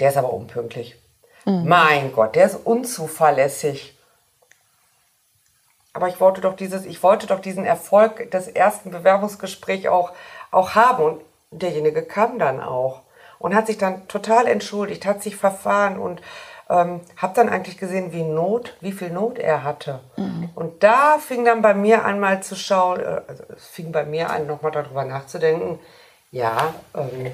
[0.00, 0.96] der ist aber unpünktlich.
[1.44, 1.68] Mhm.
[1.68, 3.98] Mein Gott, der ist unzuverlässig.
[5.92, 10.12] Aber ich wollte doch dieses, ich wollte doch diesen Erfolg des ersten Bewerbungsgesprächs auch,
[10.50, 11.20] auch haben und
[11.52, 13.02] derjenige kam dann auch
[13.38, 16.20] und hat sich dann total entschuldigt, hat sich verfahren und
[16.68, 20.00] ähm, habe dann eigentlich gesehen, wie Not, wie viel Not er hatte.
[20.16, 20.50] Mhm.
[20.54, 24.04] Und da fing dann bei mir an, mal zu schauen, äh, also es fing bei
[24.04, 25.78] mir an, nochmal darüber nachzudenken,
[26.30, 27.30] ja, ähm,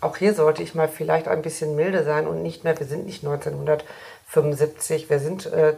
[0.00, 3.06] auch hier sollte ich mal vielleicht ein bisschen milde sein und nicht mehr, wir sind
[3.06, 5.74] nicht 1975, wir sind äh,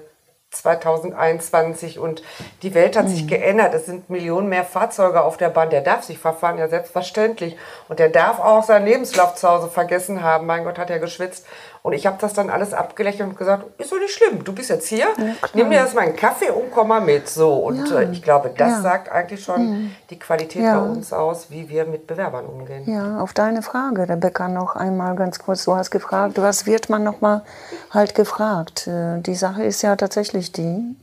[0.54, 2.22] 2021 und
[2.62, 3.10] die Welt hat mhm.
[3.10, 3.74] sich geändert.
[3.74, 5.70] Es sind Millionen mehr Fahrzeuge auf der Bahn.
[5.70, 7.56] Der darf sich verfahren, ja selbstverständlich.
[7.88, 10.46] Und der darf auch seinen Lebenslauf zu Hause vergessen haben.
[10.46, 11.46] Mein Gott, hat er geschwitzt.
[11.86, 14.70] Und ich habe das dann alles abgelächelt und gesagt, ist doch nicht schlimm, du bist
[14.70, 17.28] jetzt hier, ja, nimm dir erstmal einen Kaffee und komm mal mit.
[17.28, 18.00] So, und ja.
[18.00, 18.80] äh, ich glaube, das ja.
[18.80, 22.90] sagt eigentlich schon die Qualität bei uns aus, wie wir mit Bewerbern umgehen.
[22.90, 25.66] Ja, auf deine Frage, Rebecca, noch einmal ganz kurz.
[25.66, 27.44] Du hast gefragt, was wird man noch mal
[27.90, 28.86] halt gefragt?
[28.86, 30.96] Äh, die Sache ist ja tatsächlich die,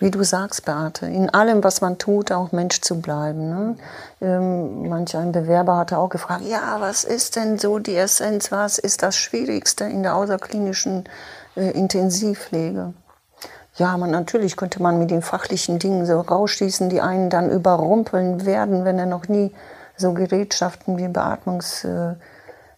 [0.00, 3.50] wie du sagst, Beate, in allem, was man tut, auch Mensch zu bleiben.
[3.50, 3.76] Ne?
[4.22, 8.78] Ähm, manch ein Bewerber hatte auch gefragt, ja, was ist denn so die Essenz, was
[8.78, 11.04] ist das Schwierigste in der außerklinischen
[11.54, 12.94] äh, Intensivpflege?
[13.76, 18.46] Ja, man, natürlich könnte man mit den fachlichen Dingen so rausschießen, die einen dann überrumpeln
[18.46, 19.54] werden, wenn er noch nie
[19.96, 21.84] so Gerätschaften wie Beatmungs...
[21.84, 22.14] Äh,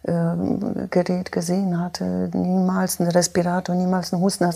[0.05, 4.51] ähm, Gerät gesehen hatte, niemals einen Respirator, niemals einen Husten.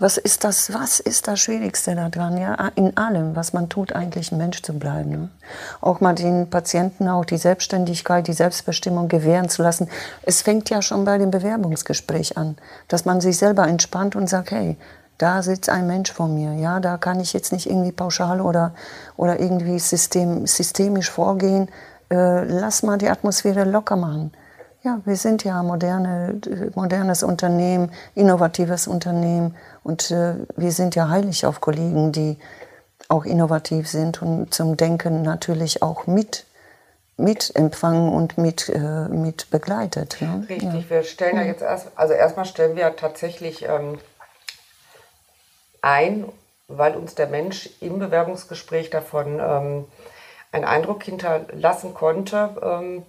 [0.00, 2.36] Was ist das, was ist das Schwierigste daran?
[2.36, 5.10] Ja, in allem, was man tut, eigentlich ein Mensch zu bleiben.
[5.10, 5.28] Ne?
[5.80, 9.88] Auch mal den Patienten auch die Selbstständigkeit, die Selbstbestimmung gewähren zu lassen.
[10.22, 12.56] Es fängt ja schon bei dem Bewerbungsgespräch an,
[12.88, 14.76] dass man sich selber entspannt und sagt, hey,
[15.18, 18.74] da sitzt ein Mensch vor mir, ja, da kann ich jetzt nicht irgendwie pauschal oder,
[19.16, 21.68] oder irgendwie system, systemisch vorgehen.
[22.10, 24.32] Äh, lass mal die Atmosphäre locker machen.
[24.82, 26.40] Ja, wir sind ja moderne,
[26.74, 29.54] modernes Unternehmen, innovatives Unternehmen
[29.84, 32.38] und äh, wir sind ja heilig auf Kollegen, die
[33.08, 36.46] auch innovativ sind und zum Denken natürlich auch mit
[37.16, 40.16] empfangen und mit, äh, mit begleitet.
[40.20, 40.46] Ne?
[40.48, 40.90] Richtig, ja.
[40.90, 43.98] wir stellen ja jetzt erst, also erstmal stellen wir tatsächlich ähm,
[45.80, 46.24] ein,
[46.66, 49.84] weil uns der Mensch im Bewerbungsgespräch davon ähm,
[50.50, 53.02] einen Eindruck hinterlassen konnte, ähm,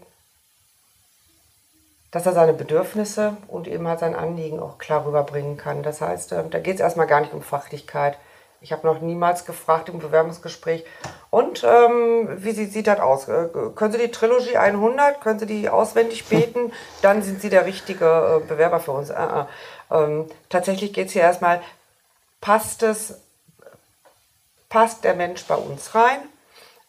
[2.15, 5.83] dass er seine Bedürfnisse und eben halt sein Anliegen auch klar rüberbringen kann.
[5.83, 8.17] Das heißt, äh, da geht es erstmal gar nicht um Fachlichkeit.
[8.61, 10.85] Ich habe noch niemals gefragt im Bewerbungsgespräch,
[11.29, 13.27] und ähm, wie sieht, sieht das aus?
[13.27, 16.71] Äh, können Sie die Trilogie 100, können Sie die auswendig beten?
[17.01, 19.09] Dann sind Sie der richtige äh, Bewerber für uns.
[19.09, 19.45] Äh, äh.
[19.91, 21.61] ähm, tatsächlich geht es hier erstmal,
[22.39, 23.19] passt es,
[24.69, 26.19] passt der Mensch bei uns rein?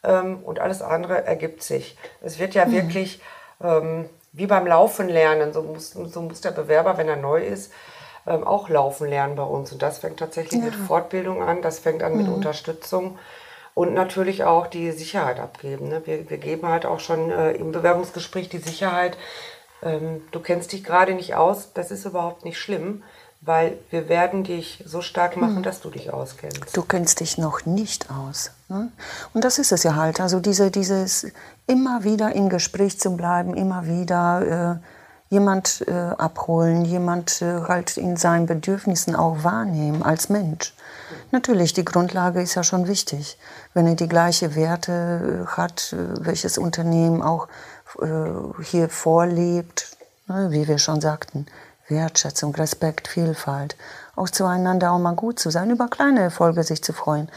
[0.04, 1.98] Ähm, und alles andere ergibt sich.
[2.22, 2.72] Es wird ja mhm.
[2.74, 3.20] wirklich
[3.60, 7.72] ähm, wie beim Laufen lernen, so muss, so muss der Bewerber, wenn er neu ist,
[8.26, 9.72] ähm, auch laufen lernen bei uns.
[9.72, 10.66] Und das fängt tatsächlich ja.
[10.66, 12.34] mit Fortbildung an, das fängt an mit mhm.
[12.34, 13.18] Unterstützung
[13.74, 15.88] und natürlich auch die Sicherheit abgeben.
[15.88, 16.02] Ne?
[16.04, 19.16] Wir, wir geben halt auch schon äh, im Bewerbungsgespräch die Sicherheit,
[19.82, 23.02] ähm, du kennst dich gerade nicht aus, das ist überhaupt nicht schlimm,
[23.46, 25.62] weil wir werden dich so stark machen, hm.
[25.62, 26.76] dass du dich auskennst.
[26.76, 28.50] Du kennst dich noch nicht aus.
[28.68, 28.90] Ne?
[29.32, 30.20] Und das ist es ja halt.
[30.20, 31.28] Also diese, dieses
[31.68, 37.96] immer wieder in Gespräch zu bleiben, immer wieder äh, jemand äh, abholen, jemand äh, halt
[37.96, 40.74] in seinen Bedürfnissen auch wahrnehmen als Mensch.
[41.30, 43.38] Natürlich, die Grundlage ist ja schon wichtig.
[43.74, 47.46] Wenn er die gleichen Werte äh, hat, äh, welches Unternehmen auch
[48.00, 48.06] äh,
[48.62, 51.46] hier vorlebt, ne, wie wir schon sagten,
[51.88, 53.76] Wertschätzung, Respekt, Vielfalt,
[54.16, 57.28] auch zueinander auch mal gut zu sein, über kleine Erfolge sich zu freuen.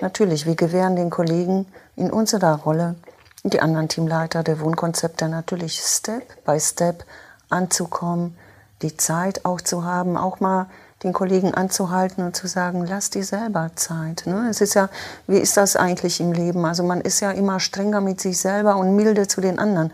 [0.00, 2.96] Natürlich, wir gewähren den Kollegen in unserer Rolle,
[3.44, 7.04] die anderen Teamleiter der Wohnkonzepte natürlich Step by Step
[7.50, 8.36] anzukommen,
[8.82, 10.66] die Zeit auch zu haben, auch mal
[11.02, 14.24] den Kollegen anzuhalten und zu sagen, lass dir selber Zeit.
[14.26, 14.48] Ne?
[14.50, 14.88] Es ist ja,
[15.26, 16.64] wie ist das eigentlich im Leben?
[16.64, 19.92] Also man ist ja immer strenger mit sich selber und milde zu den anderen.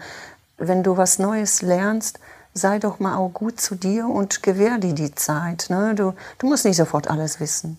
[0.56, 2.20] Wenn du was Neues lernst,
[2.54, 5.66] sei doch mal auch gut zu dir und gewähr dir die Zeit.
[5.70, 5.94] Ne?
[5.94, 7.78] Du, du musst nicht sofort alles wissen.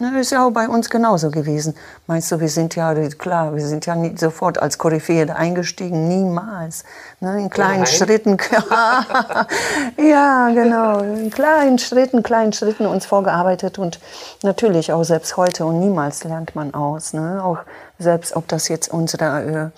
[0.00, 1.74] Ne, ist ja auch bei uns genauso gewesen.
[2.06, 6.84] Meinst du, wir sind ja, klar, wir sind ja nicht sofort als Koryphäe eingestiegen, niemals.
[7.20, 7.86] Ne, in kleinen Nein.
[7.86, 8.38] Schritten,
[9.98, 14.00] ja, genau, in kleinen Schritten, kleinen Schritten uns vorgearbeitet und
[14.42, 17.12] natürlich auch selbst heute und niemals lernt man aus.
[17.12, 17.44] Ne?
[17.44, 17.58] Auch
[17.98, 19.68] selbst, ob das jetzt unsere äh,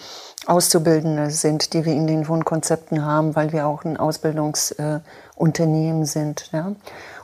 [0.47, 6.49] Auszubildende sind, die wir in den Wohnkonzepten haben, weil wir auch ein Ausbildungsunternehmen äh, sind.
[6.53, 6.77] Ja?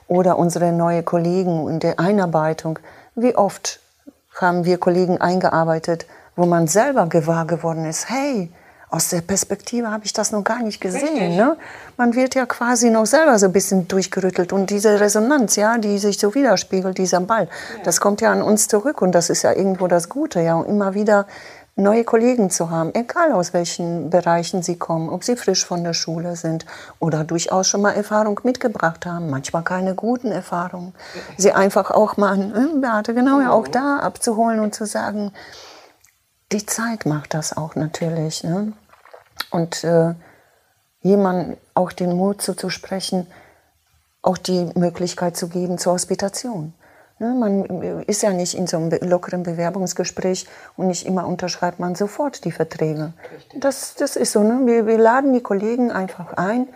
[0.08, 2.78] Oder unsere neuen Kollegen in der Einarbeitung.
[3.14, 3.80] Wie oft
[4.40, 8.50] haben wir Kollegen eingearbeitet, wo man selber gewahr geworden ist, hey,
[8.90, 11.36] aus der Perspektive habe ich das noch gar nicht gesehen.
[11.36, 11.56] Ne?
[11.98, 15.98] Man wird ja quasi noch selber so ein bisschen durchgerüttelt und diese Resonanz, ja, die
[15.98, 17.82] sich so widerspiegelt, dieser Ball, ja.
[17.84, 20.66] das kommt ja an uns zurück und das ist ja irgendwo das Gute, ja, und
[20.66, 21.26] immer wieder
[21.78, 25.94] neue Kollegen zu haben, egal aus welchen Bereichen sie kommen, ob sie frisch von der
[25.94, 26.66] Schule sind
[26.98, 30.92] oder durchaus schon mal Erfahrung mitgebracht haben, manchmal keine guten Erfahrungen.
[31.36, 35.32] Sie einfach auch mal, äh, Beate, genau, ja, auch da abzuholen und zu sagen,
[36.50, 38.42] die Zeit macht das auch natürlich.
[38.42, 38.72] Ne?
[39.50, 40.14] Und äh,
[41.00, 43.26] jemandem auch den Mut zuzusprechen,
[44.22, 46.74] auch die Möglichkeit zu geben zur Hospitation.
[47.20, 51.96] Ne, man ist ja nicht in so einem lockeren Bewerbungsgespräch und nicht immer unterschreibt man
[51.96, 53.12] sofort die Verträge.
[53.56, 54.42] Das, das ist so.
[54.44, 54.60] Ne?
[54.66, 56.68] Wir, wir laden die Kollegen einfach ein,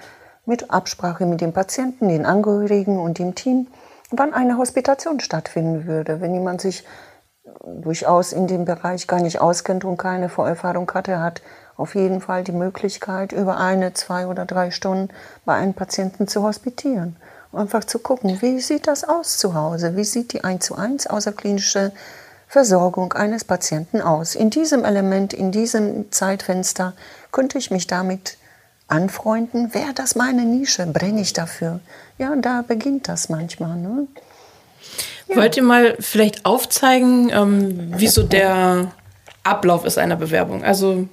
[0.44, 3.68] mit Absprache mit dem Patienten, den Angehörigen und dem Team,
[4.11, 6.20] wann eine Hospitation stattfinden würde.
[6.20, 6.85] Wenn jemand sich
[7.64, 11.42] durchaus in dem Bereich gar nicht auskennt und keine Vorerfahrung hatte, hat
[11.76, 15.11] auf jeden Fall die Möglichkeit, über eine, zwei oder drei Stunden
[15.44, 17.16] bei einem Patienten zu hospitieren
[17.53, 19.97] einfach zu gucken, wie sieht das aus zu Hause?
[19.97, 21.93] Wie sieht die 1 zu 1 außerklinische
[22.49, 24.35] Versorgung eines Patienten aus?
[24.35, 26.95] In diesem Element, in diesem Zeitfenster
[27.31, 28.37] könnte ich mich damit
[28.88, 29.75] anfreunden.
[29.75, 30.87] Wäre das meine Nische?
[30.87, 31.81] Brenne ich dafür?
[32.19, 33.77] Ja, da beginnt das manchmal.
[33.77, 34.07] Ne?
[35.29, 35.37] Ja.
[35.37, 38.93] Wollt ihr mal vielleicht aufzeigen, ähm, wie der
[39.45, 40.62] Ablauf ist einer Bewerbung?
[40.62, 41.09] Also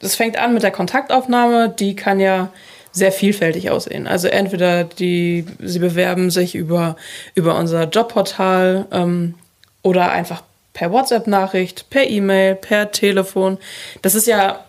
[0.00, 2.48] es fängt an mit der Kontaktaufnahme, die kann ja
[2.92, 4.06] sehr vielfältig aussehen.
[4.06, 6.96] Also entweder die, sie bewerben sich über,
[7.34, 9.34] über unser Jobportal ähm,
[9.82, 10.42] oder einfach
[10.74, 13.58] per WhatsApp-Nachricht, per E-Mail, per Telefon.
[14.02, 14.64] Das ist ja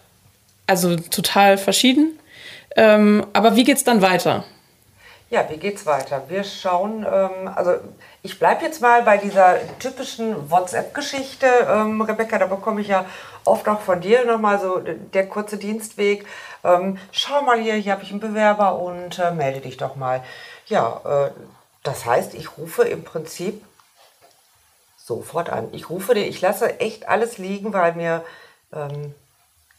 [0.67, 2.17] also total verschieden.
[2.75, 4.45] Ähm, aber wie geht's dann weiter?
[5.29, 6.23] Ja, wie geht's weiter?
[6.27, 7.71] Wir schauen, ähm, also
[8.21, 11.47] ich bleibe jetzt mal bei dieser typischen WhatsApp-Geschichte.
[11.69, 13.05] Ähm, Rebecca, da bekomme ich ja
[13.43, 16.25] oft auch von dir nochmal so der kurze Dienstweg.
[16.63, 20.23] Ähm, schau mal hier, hier habe ich einen Bewerber und äh, melde dich doch mal.
[20.67, 21.31] Ja, äh,
[21.83, 23.63] das heißt, ich rufe im Prinzip
[24.97, 25.67] sofort an.
[25.73, 28.23] Ich rufe den, ich lasse echt alles liegen, weil mir
[28.73, 29.13] ähm,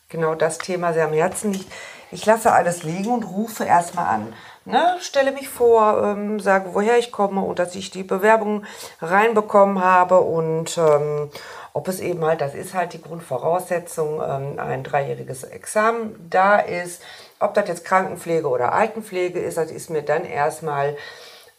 [0.08, 1.72] genau das Thema sehr am Herzen liegt.
[2.10, 4.32] Ich lasse alles liegen und rufe erstmal an.
[4.66, 8.64] Ne, stelle mich vor, ähm, sage, woher ich komme und dass ich die Bewerbung
[9.02, 11.30] reinbekommen habe und ähm,
[11.74, 17.02] ob es eben halt, das ist halt die Grundvoraussetzung, ähm, ein dreijähriges Examen da ist.
[17.40, 20.96] Ob das jetzt Krankenpflege oder Altenpflege ist, das ist mir dann erstmal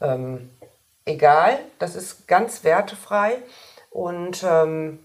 [0.01, 0.49] ähm,
[1.05, 1.59] egal.
[1.79, 3.35] Das ist ganz wertefrei
[3.91, 4.99] und ähm,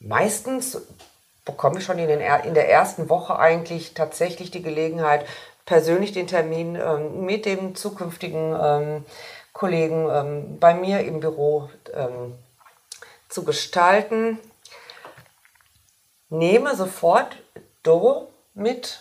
[0.00, 0.80] meistens
[1.44, 5.26] bekomme ich schon in, den, in der ersten Woche eigentlich tatsächlich die Gelegenheit,
[5.66, 9.04] persönlich den Termin ähm, mit dem zukünftigen ähm,
[9.52, 12.34] Kollegen ähm, bei mir im Büro ähm,
[13.32, 14.38] zu gestalten.
[16.28, 17.36] Nehme sofort
[17.82, 19.00] Do mit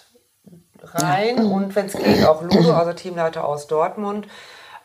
[0.81, 1.43] rein ja.
[1.43, 4.27] und wenn es geht auch Ludo, also Teamleiter aus Dortmund.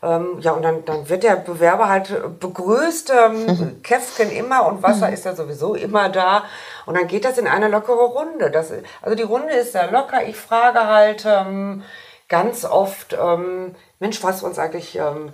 [0.03, 3.81] Ähm, ja, und dann, dann wird der Bewerber halt begrüßt, ähm.
[3.83, 5.15] Käfken immer und Wasser mhm.
[5.15, 6.45] ist ja sowieso immer da.
[6.85, 8.51] Und dann geht das in eine lockere Runde.
[8.51, 10.25] Das, also die Runde ist sehr locker.
[10.27, 11.83] Ich frage halt ähm,
[12.29, 15.33] ganz oft, ähm, Mensch, was uns eigentlich, ähm,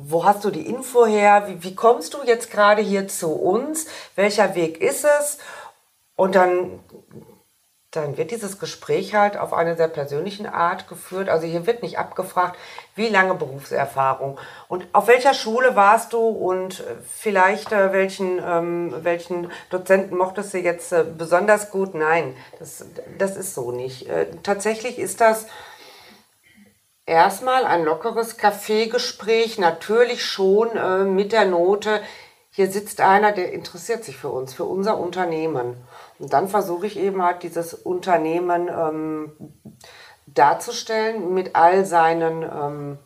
[0.00, 1.44] wo hast du die Info her?
[1.46, 3.86] Wie, wie kommst du jetzt gerade hier zu uns?
[4.14, 5.38] Welcher Weg ist es?
[6.16, 6.80] Und dann
[7.90, 11.30] dann wird dieses Gespräch halt auf eine sehr persönliche Art geführt.
[11.30, 12.58] Also hier wird nicht abgefragt,
[12.94, 18.94] wie lange Berufserfahrung und auf welcher Schule warst du und äh, vielleicht äh, welchen, ähm,
[19.02, 21.94] welchen Dozenten mochtest du jetzt äh, besonders gut.
[21.94, 22.84] Nein, das,
[23.16, 24.06] das ist so nicht.
[24.06, 25.46] Äh, tatsächlich ist das
[27.08, 32.00] erstmal ein lockeres Kaffeegespräch, natürlich schon äh, mit der Note,
[32.50, 35.76] hier sitzt einer, der interessiert sich für uns, für unser Unternehmen.
[36.18, 39.32] Und dann versuche ich eben halt dieses Unternehmen ähm,
[40.26, 42.98] darzustellen mit all seinen ähm,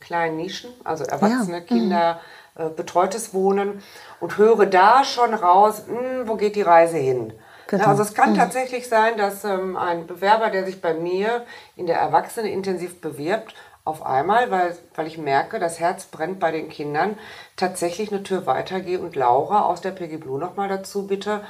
[0.00, 1.64] kleinen Nischen, also Erwachsene, ja.
[1.64, 2.20] Kinder,
[2.56, 2.66] mhm.
[2.66, 3.82] äh, betreutes Wohnen
[4.20, 7.32] und höre da schon raus, mh, hm, wo geht die Reise hin.
[7.70, 7.86] Genau.
[7.86, 8.36] Also es kann mhm.
[8.36, 13.54] tatsächlich sein, dass ähm, ein Bewerber, der sich bei mir in der Erwachsene intensiv bewirbt,
[13.84, 17.16] auf einmal, weil, weil ich merke, das Herz brennt bei den Kindern,
[17.54, 21.44] tatsächlich eine Tür weitergehe und Laura aus der PG Blue nochmal dazu bitte.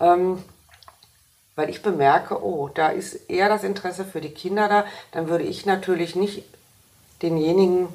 [0.00, 0.42] Ähm,
[1.56, 5.44] weil ich bemerke, oh, da ist eher das Interesse für die Kinder da, dann würde
[5.44, 6.44] ich natürlich nicht
[7.20, 7.88] denjenigen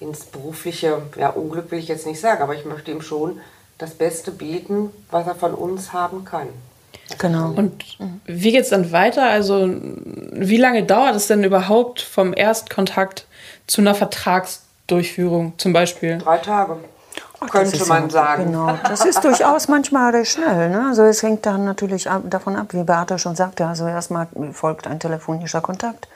[0.00, 3.42] ins berufliche, ja, Unglück will ich jetzt nicht sagen, aber ich möchte ihm schon
[3.76, 6.48] das Beste bieten, was er von uns haben kann.
[7.18, 7.50] Genau.
[7.50, 7.84] Und
[8.26, 9.24] wie geht es dann weiter?
[9.28, 9.68] Also,
[10.32, 13.26] wie lange dauert es denn überhaupt vom Erstkontakt
[13.66, 16.18] zu einer Vertragsdurchführung zum Beispiel?
[16.18, 16.76] Drei Tage.
[17.40, 18.44] Ach, könnte man ja, sagen.
[18.46, 20.70] Genau, das ist durchaus manchmal recht schnell.
[20.70, 20.86] Ne?
[20.88, 23.66] Also es hängt dann natürlich ab, davon ab, wie Beate schon sagte.
[23.66, 26.08] Also erstmal folgt ein telefonischer Kontakt,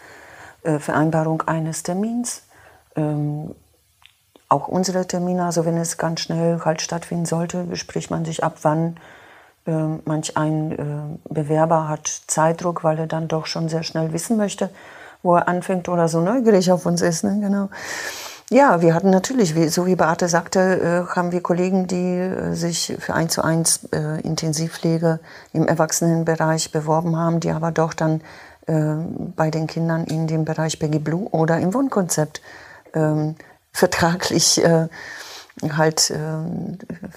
[0.62, 2.42] äh, Vereinbarung eines Termins.
[2.96, 3.54] Ähm,
[4.50, 8.58] auch unsere Termine, also wenn es ganz schnell halt stattfinden sollte, bespricht man sich ab,
[8.62, 9.00] wann äh,
[9.66, 14.68] manch ein äh, Bewerber hat Zeitdruck, weil er dann doch schon sehr schnell wissen möchte,
[15.22, 17.24] wo er anfängt oder so neugierig auf uns ist.
[17.24, 17.38] Ne?
[17.40, 17.68] Genau.
[18.50, 20.60] Ja, wir hatten natürlich, so wie Beate sagte,
[21.10, 25.18] äh, haben wir Kollegen, die äh, sich für 1 zu 1 äh, Intensivpflege
[25.54, 28.20] im Erwachsenenbereich beworben haben, die aber doch dann
[28.66, 32.40] bei den Kindern in dem Bereich Baggy Blue oder im Wohnkonzept
[32.94, 33.34] ähm,
[33.72, 34.58] vertraglich
[35.72, 36.16] halt äh,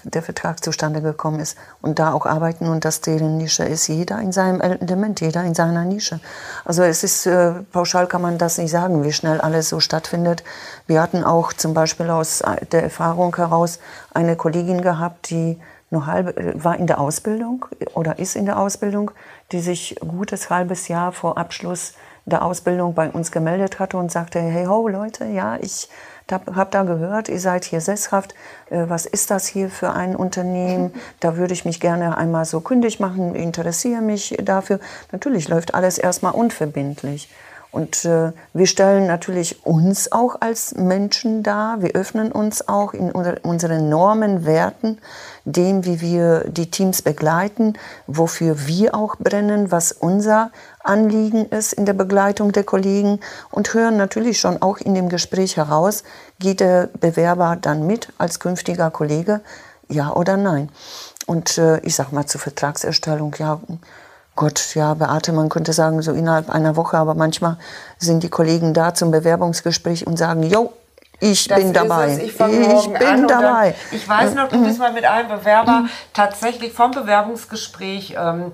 [0.04, 4.18] der Vertrag zustande gekommen ist und da auch arbeiten und dass deren Nische ist, jeder
[4.20, 6.20] in seinem Element, jeder in seiner Nische.
[6.64, 10.44] Also es ist, äh, pauschal kann man das nicht sagen, wie schnell alles so stattfindet.
[10.86, 13.78] Wir hatten auch zum Beispiel aus der Erfahrung heraus
[14.12, 15.58] eine Kollegin gehabt, die
[15.90, 19.10] nur halbe, äh, war in der Ausbildung oder ist in der Ausbildung,
[19.52, 21.94] die sich gutes halbes Jahr vor Abschluss
[22.26, 25.88] der Ausbildung bei uns gemeldet hatte und sagte, hey ho Leute, ja, ich
[26.32, 28.34] habe da gehört, ihr seid hier sesshaft.
[28.70, 30.92] Äh, was ist das hier für ein Unternehmen?
[31.20, 34.78] Da würde ich mich gerne einmal so kündig machen, interessiere mich dafür.
[35.10, 37.28] Natürlich läuft alles erstmal unverbindlich.
[37.70, 41.82] Und äh, wir stellen natürlich uns auch als Menschen dar.
[41.82, 44.98] Wir öffnen uns auch in unser, unseren Normen, Werten,
[45.44, 47.74] dem, wie wir die Teams begleiten,
[48.06, 50.50] wofür wir auch brennen, was unser
[50.82, 55.58] Anliegen ist in der Begleitung der Kollegen und hören natürlich schon auch in dem Gespräch
[55.58, 56.04] heraus,
[56.38, 59.42] geht der Bewerber dann mit als künftiger Kollege,
[59.88, 60.70] ja oder nein.
[61.26, 63.60] Und äh, ich sag mal zur Vertragserstellung, ja,
[64.38, 67.56] Gott, ja, Beate, man könnte sagen, so innerhalb einer Woche, aber manchmal
[67.98, 70.72] sind die Kollegen da zum Bewerbungsgespräch und sagen, jo,
[71.18, 72.16] ich das bin dabei.
[72.22, 73.74] Ich, ich bin dabei.
[73.90, 78.52] Ich weiß noch, du bist mal mit einem Bewerber tatsächlich vom Bewerbungsgespräch ähm,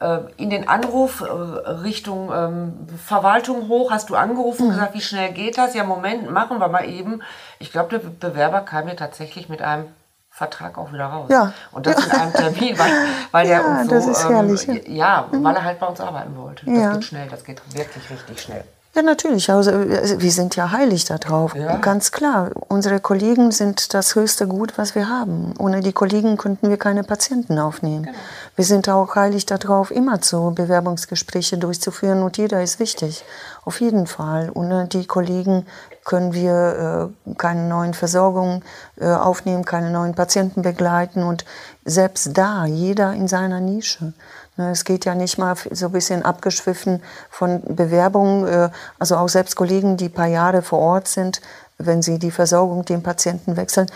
[0.00, 3.90] äh, in den Anruf äh, Richtung ähm, Verwaltung hoch.
[3.90, 4.74] Hast du angerufen und mhm.
[4.74, 5.72] gesagt, wie schnell geht das?
[5.72, 7.22] Ja, Moment, machen wir mal eben.
[7.58, 9.86] Ich glaube, der Bewerber kam mir tatsächlich mit einem
[10.34, 11.26] Vertrag auch wieder raus.
[11.30, 11.52] Ja.
[11.72, 12.90] Und das in einem Termin, weil,
[13.32, 14.74] weil er Ja, uns so, das ist herrlich, ja.
[14.74, 16.64] ähm, ja, weil er halt bei uns arbeiten wollte.
[16.64, 16.92] Das Ja.
[16.94, 18.64] geht schnell, das geht wirklich richtig schnell.
[18.94, 19.50] Ja, natürlich.
[19.50, 21.54] Also, äh, wir sind ja heilig darauf.
[21.54, 21.76] Ja.
[21.76, 22.50] Ganz klar.
[22.68, 25.54] Unsere Kollegen sind das höchste Gut, was wir haben.
[25.58, 28.08] Ohne die Kollegen könnten wir keine Patienten aufnehmen.
[28.54, 33.24] Wir sind auch heilig darauf, immer zu Bewerbungsgespräche durchzuführen und jeder ist wichtig.
[33.64, 34.50] Auf jeden Fall.
[34.52, 35.64] Ohne die Kollegen
[36.04, 38.64] können wir äh, keine neuen Versorgungen
[39.00, 41.44] äh, aufnehmen, keine neuen Patienten begleiten und
[41.84, 44.12] selbst da, jeder in seiner Nische.
[44.56, 49.28] Ne, Es geht ja nicht mal so ein bisschen abgeschwiffen von Bewerbungen, äh, also auch
[49.28, 51.40] selbst Kollegen, die ein paar Jahre vor Ort sind,
[51.78, 53.86] wenn sie die Versorgung dem Patienten wechseln,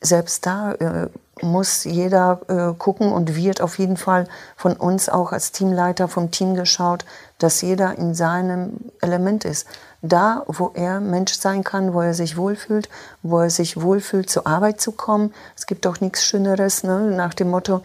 [0.00, 1.08] selbst da äh,
[1.42, 6.30] muss jeder äh, gucken und wird auf jeden Fall von uns auch als Teamleiter vom
[6.30, 7.04] Team geschaut,
[7.38, 9.66] dass jeder in seinem Element ist.
[10.08, 12.88] Da, wo er Mensch sein kann, wo er sich wohlfühlt,
[13.22, 15.32] wo er sich wohlfühlt, zur Arbeit zu kommen.
[15.56, 17.10] Es gibt doch nichts Schöneres, ne?
[17.10, 17.82] nach dem Motto,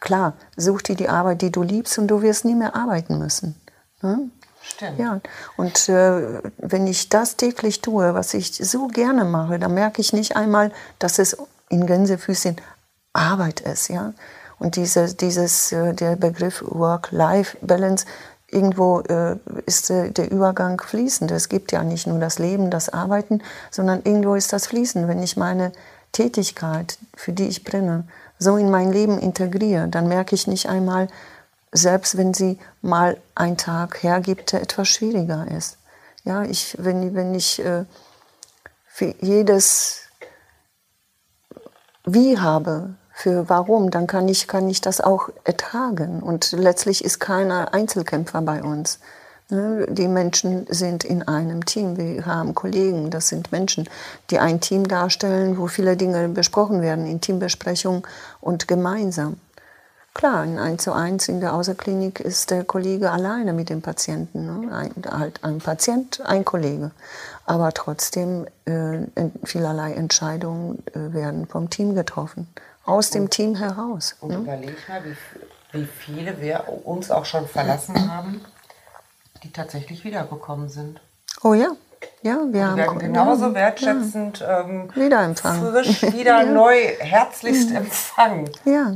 [0.00, 3.54] klar, such dir die Arbeit, die du liebst und du wirst nie mehr arbeiten müssen.
[4.00, 4.30] Ne?
[4.62, 4.98] Stimmt.
[4.98, 5.20] Ja,
[5.56, 10.12] und äh, wenn ich das täglich tue, was ich so gerne mache, dann merke ich
[10.12, 11.36] nicht einmal, dass es
[11.68, 12.56] in Gänsefüßchen
[13.12, 13.88] Arbeit ist.
[13.88, 14.14] Ja?
[14.58, 18.06] Und diese, dieses, äh, der Begriff Work-Life-Balance,
[18.52, 19.36] irgendwo äh,
[19.66, 21.30] ist äh, der Übergang fließend.
[21.30, 25.08] Es gibt ja nicht nur das Leben, das Arbeiten, sondern irgendwo ist das fließend.
[25.08, 25.72] Wenn ich meine
[26.12, 28.04] Tätigkeit, für die ich brenne,
[28.38, 31.08] so in mein Leben integriere, dann merke ich nicht einmal,
[31.72, 35.78] selbst wenn sie mal einen Tag hergibt, der etwas schwieriger ist.
[36.24, 37.84] Ja, ich, wenn, wenn ich äh,
[38.86, 40.02] für jedes
[42.04, 46.20] Wie habe, für warum, dann kann ich, kann ich das auch ertragen.
[46.24, 48.98] Und letztlich ist keiner Einzelkämpfer bei uns.
[49.48, 51.96] Ne, Die Menschen sind in einem Team.
[51.96, 53.88] Wir haben Kollegen, das sind Menschen,
[54.30, 58.02] die ein Team darstellen, wo viele Dinge besprochen werden, in Teambesprechungen
[58.40, 59.36] und gemeinsam.
[60.14, 64.46] Klar, in 1 zu 1 in der Außerklinik ist der Kollege alleine mit dem Patienten.
[64.46, 64.74] Ne?
[64.74, 66.90] Ein, halt ein Patient, ein Kollege.
[67.46, 69.06] Aber trotzdem, äh,
[69.44, 72.48] vielerlei Entscheidungen äh, werden vom Team getroffen.
[72.84, 74.16] Aus dem Team heraus.
[74.20, 74.36] Und Ne?
[74.38, 75.16] überleg mal, wie,
[75.78, 78.40] wie viele wir uns auch schon verlassen haben,
[79.42, 81.00] die tatsächlich wiedergekommen sind.
[81.42, 81.68] Oh ja,
[82.22, 85.70] ja, wir Die haben werden genauso ja, wertschätzend, ähm, Wiederempfangen.
[85.72, 87.76] frisch, wieder neu, herzlichst Mhm.
[87.76, 88.50] empfangen.
[88.64, 88.94] Ja,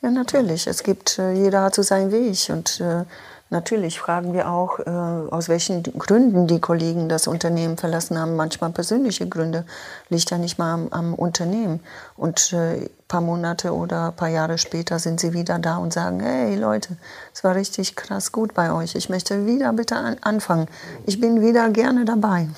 [0.00, 0.66] ja, natürlich.
[0.66, 2.48] Es gibt, äh, jeder hat so seinen Weg.
[2.50, 3.04] Und äh,
[3.50, 8.36] natürlich fragen wir auch, äh, aus welchen Gründen die Kollegen das Unternehmen verlassen haben.
[8.36, 9.64] Manchmal persönliche Gründe.
[10.08, 11.80] Liegt ja nicht mal am, am Unternehmen.
[12.16, 15.92] Und ein äh, paar Monate oder ein paar Jahre später sind sie wieder da und
[15.92, 16.96] sagen, hey Leute,
[17.32, 18.94] es war richtig krass gut bei euch.
[18.94, 20.66] Ich möchte wieder bitte an, anfangen.
[21.06, 22.48] Ich bin wieder gerne dabei.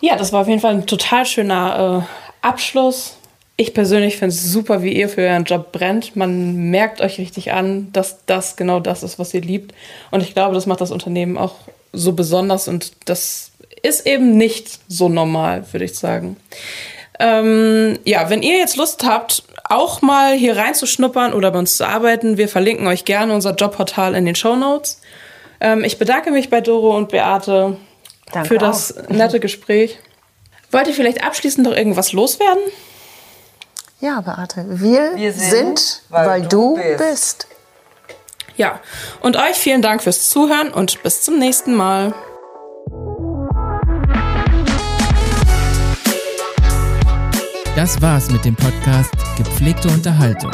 [0.00, 3.17] Ja, das war auf jeden Fall ein total schöner äh, Abschluss.
[3.60, 6.14] Ich persönlich finde es super, wie ihr für euren Job brennt.
[6.14, 9.74] Man merkt euch richtig an, dass das genau das ist, was ihr liebt.
[10.12, 11.56] Und ich glaube, das macht das Unternehmen auch
[11.92, 13.50] so besonders und das
[13.82, 16.36] ist eben nicht so normal, würde ich sagen.
[17.18, 21.84] Ähm, ja, wenn ihr jetzt Lust habt, auch mal hier reinzuschnuppern oder bei uns zu
[21.84, 25.00] arbeiten, wir verlinken euch gerne unser Jobportal in den Show Notes.
[25.60, 27.76] Ähm, ich bedanke mich bei Doro und Beate
[28.32, 29.98] Danke für das nette Gespräch.
[30.70, 32.62] Wollt ihr vielleicht abschließend noch irgendwas loswerden?
[34.00, 36.98] Ja, Beate, wir, Wir sind, sind, weil, weil du du bist.
[36.98, 37.46] bist.
[38.56, 38.80] Ja,
[39.20, 42.14] und euch vielen Dank fürs Zuhören und bis zum nächsten Mal.
[47.76, 50.50] Das war's mit dem Podcast Gepflegte Unterhaltung.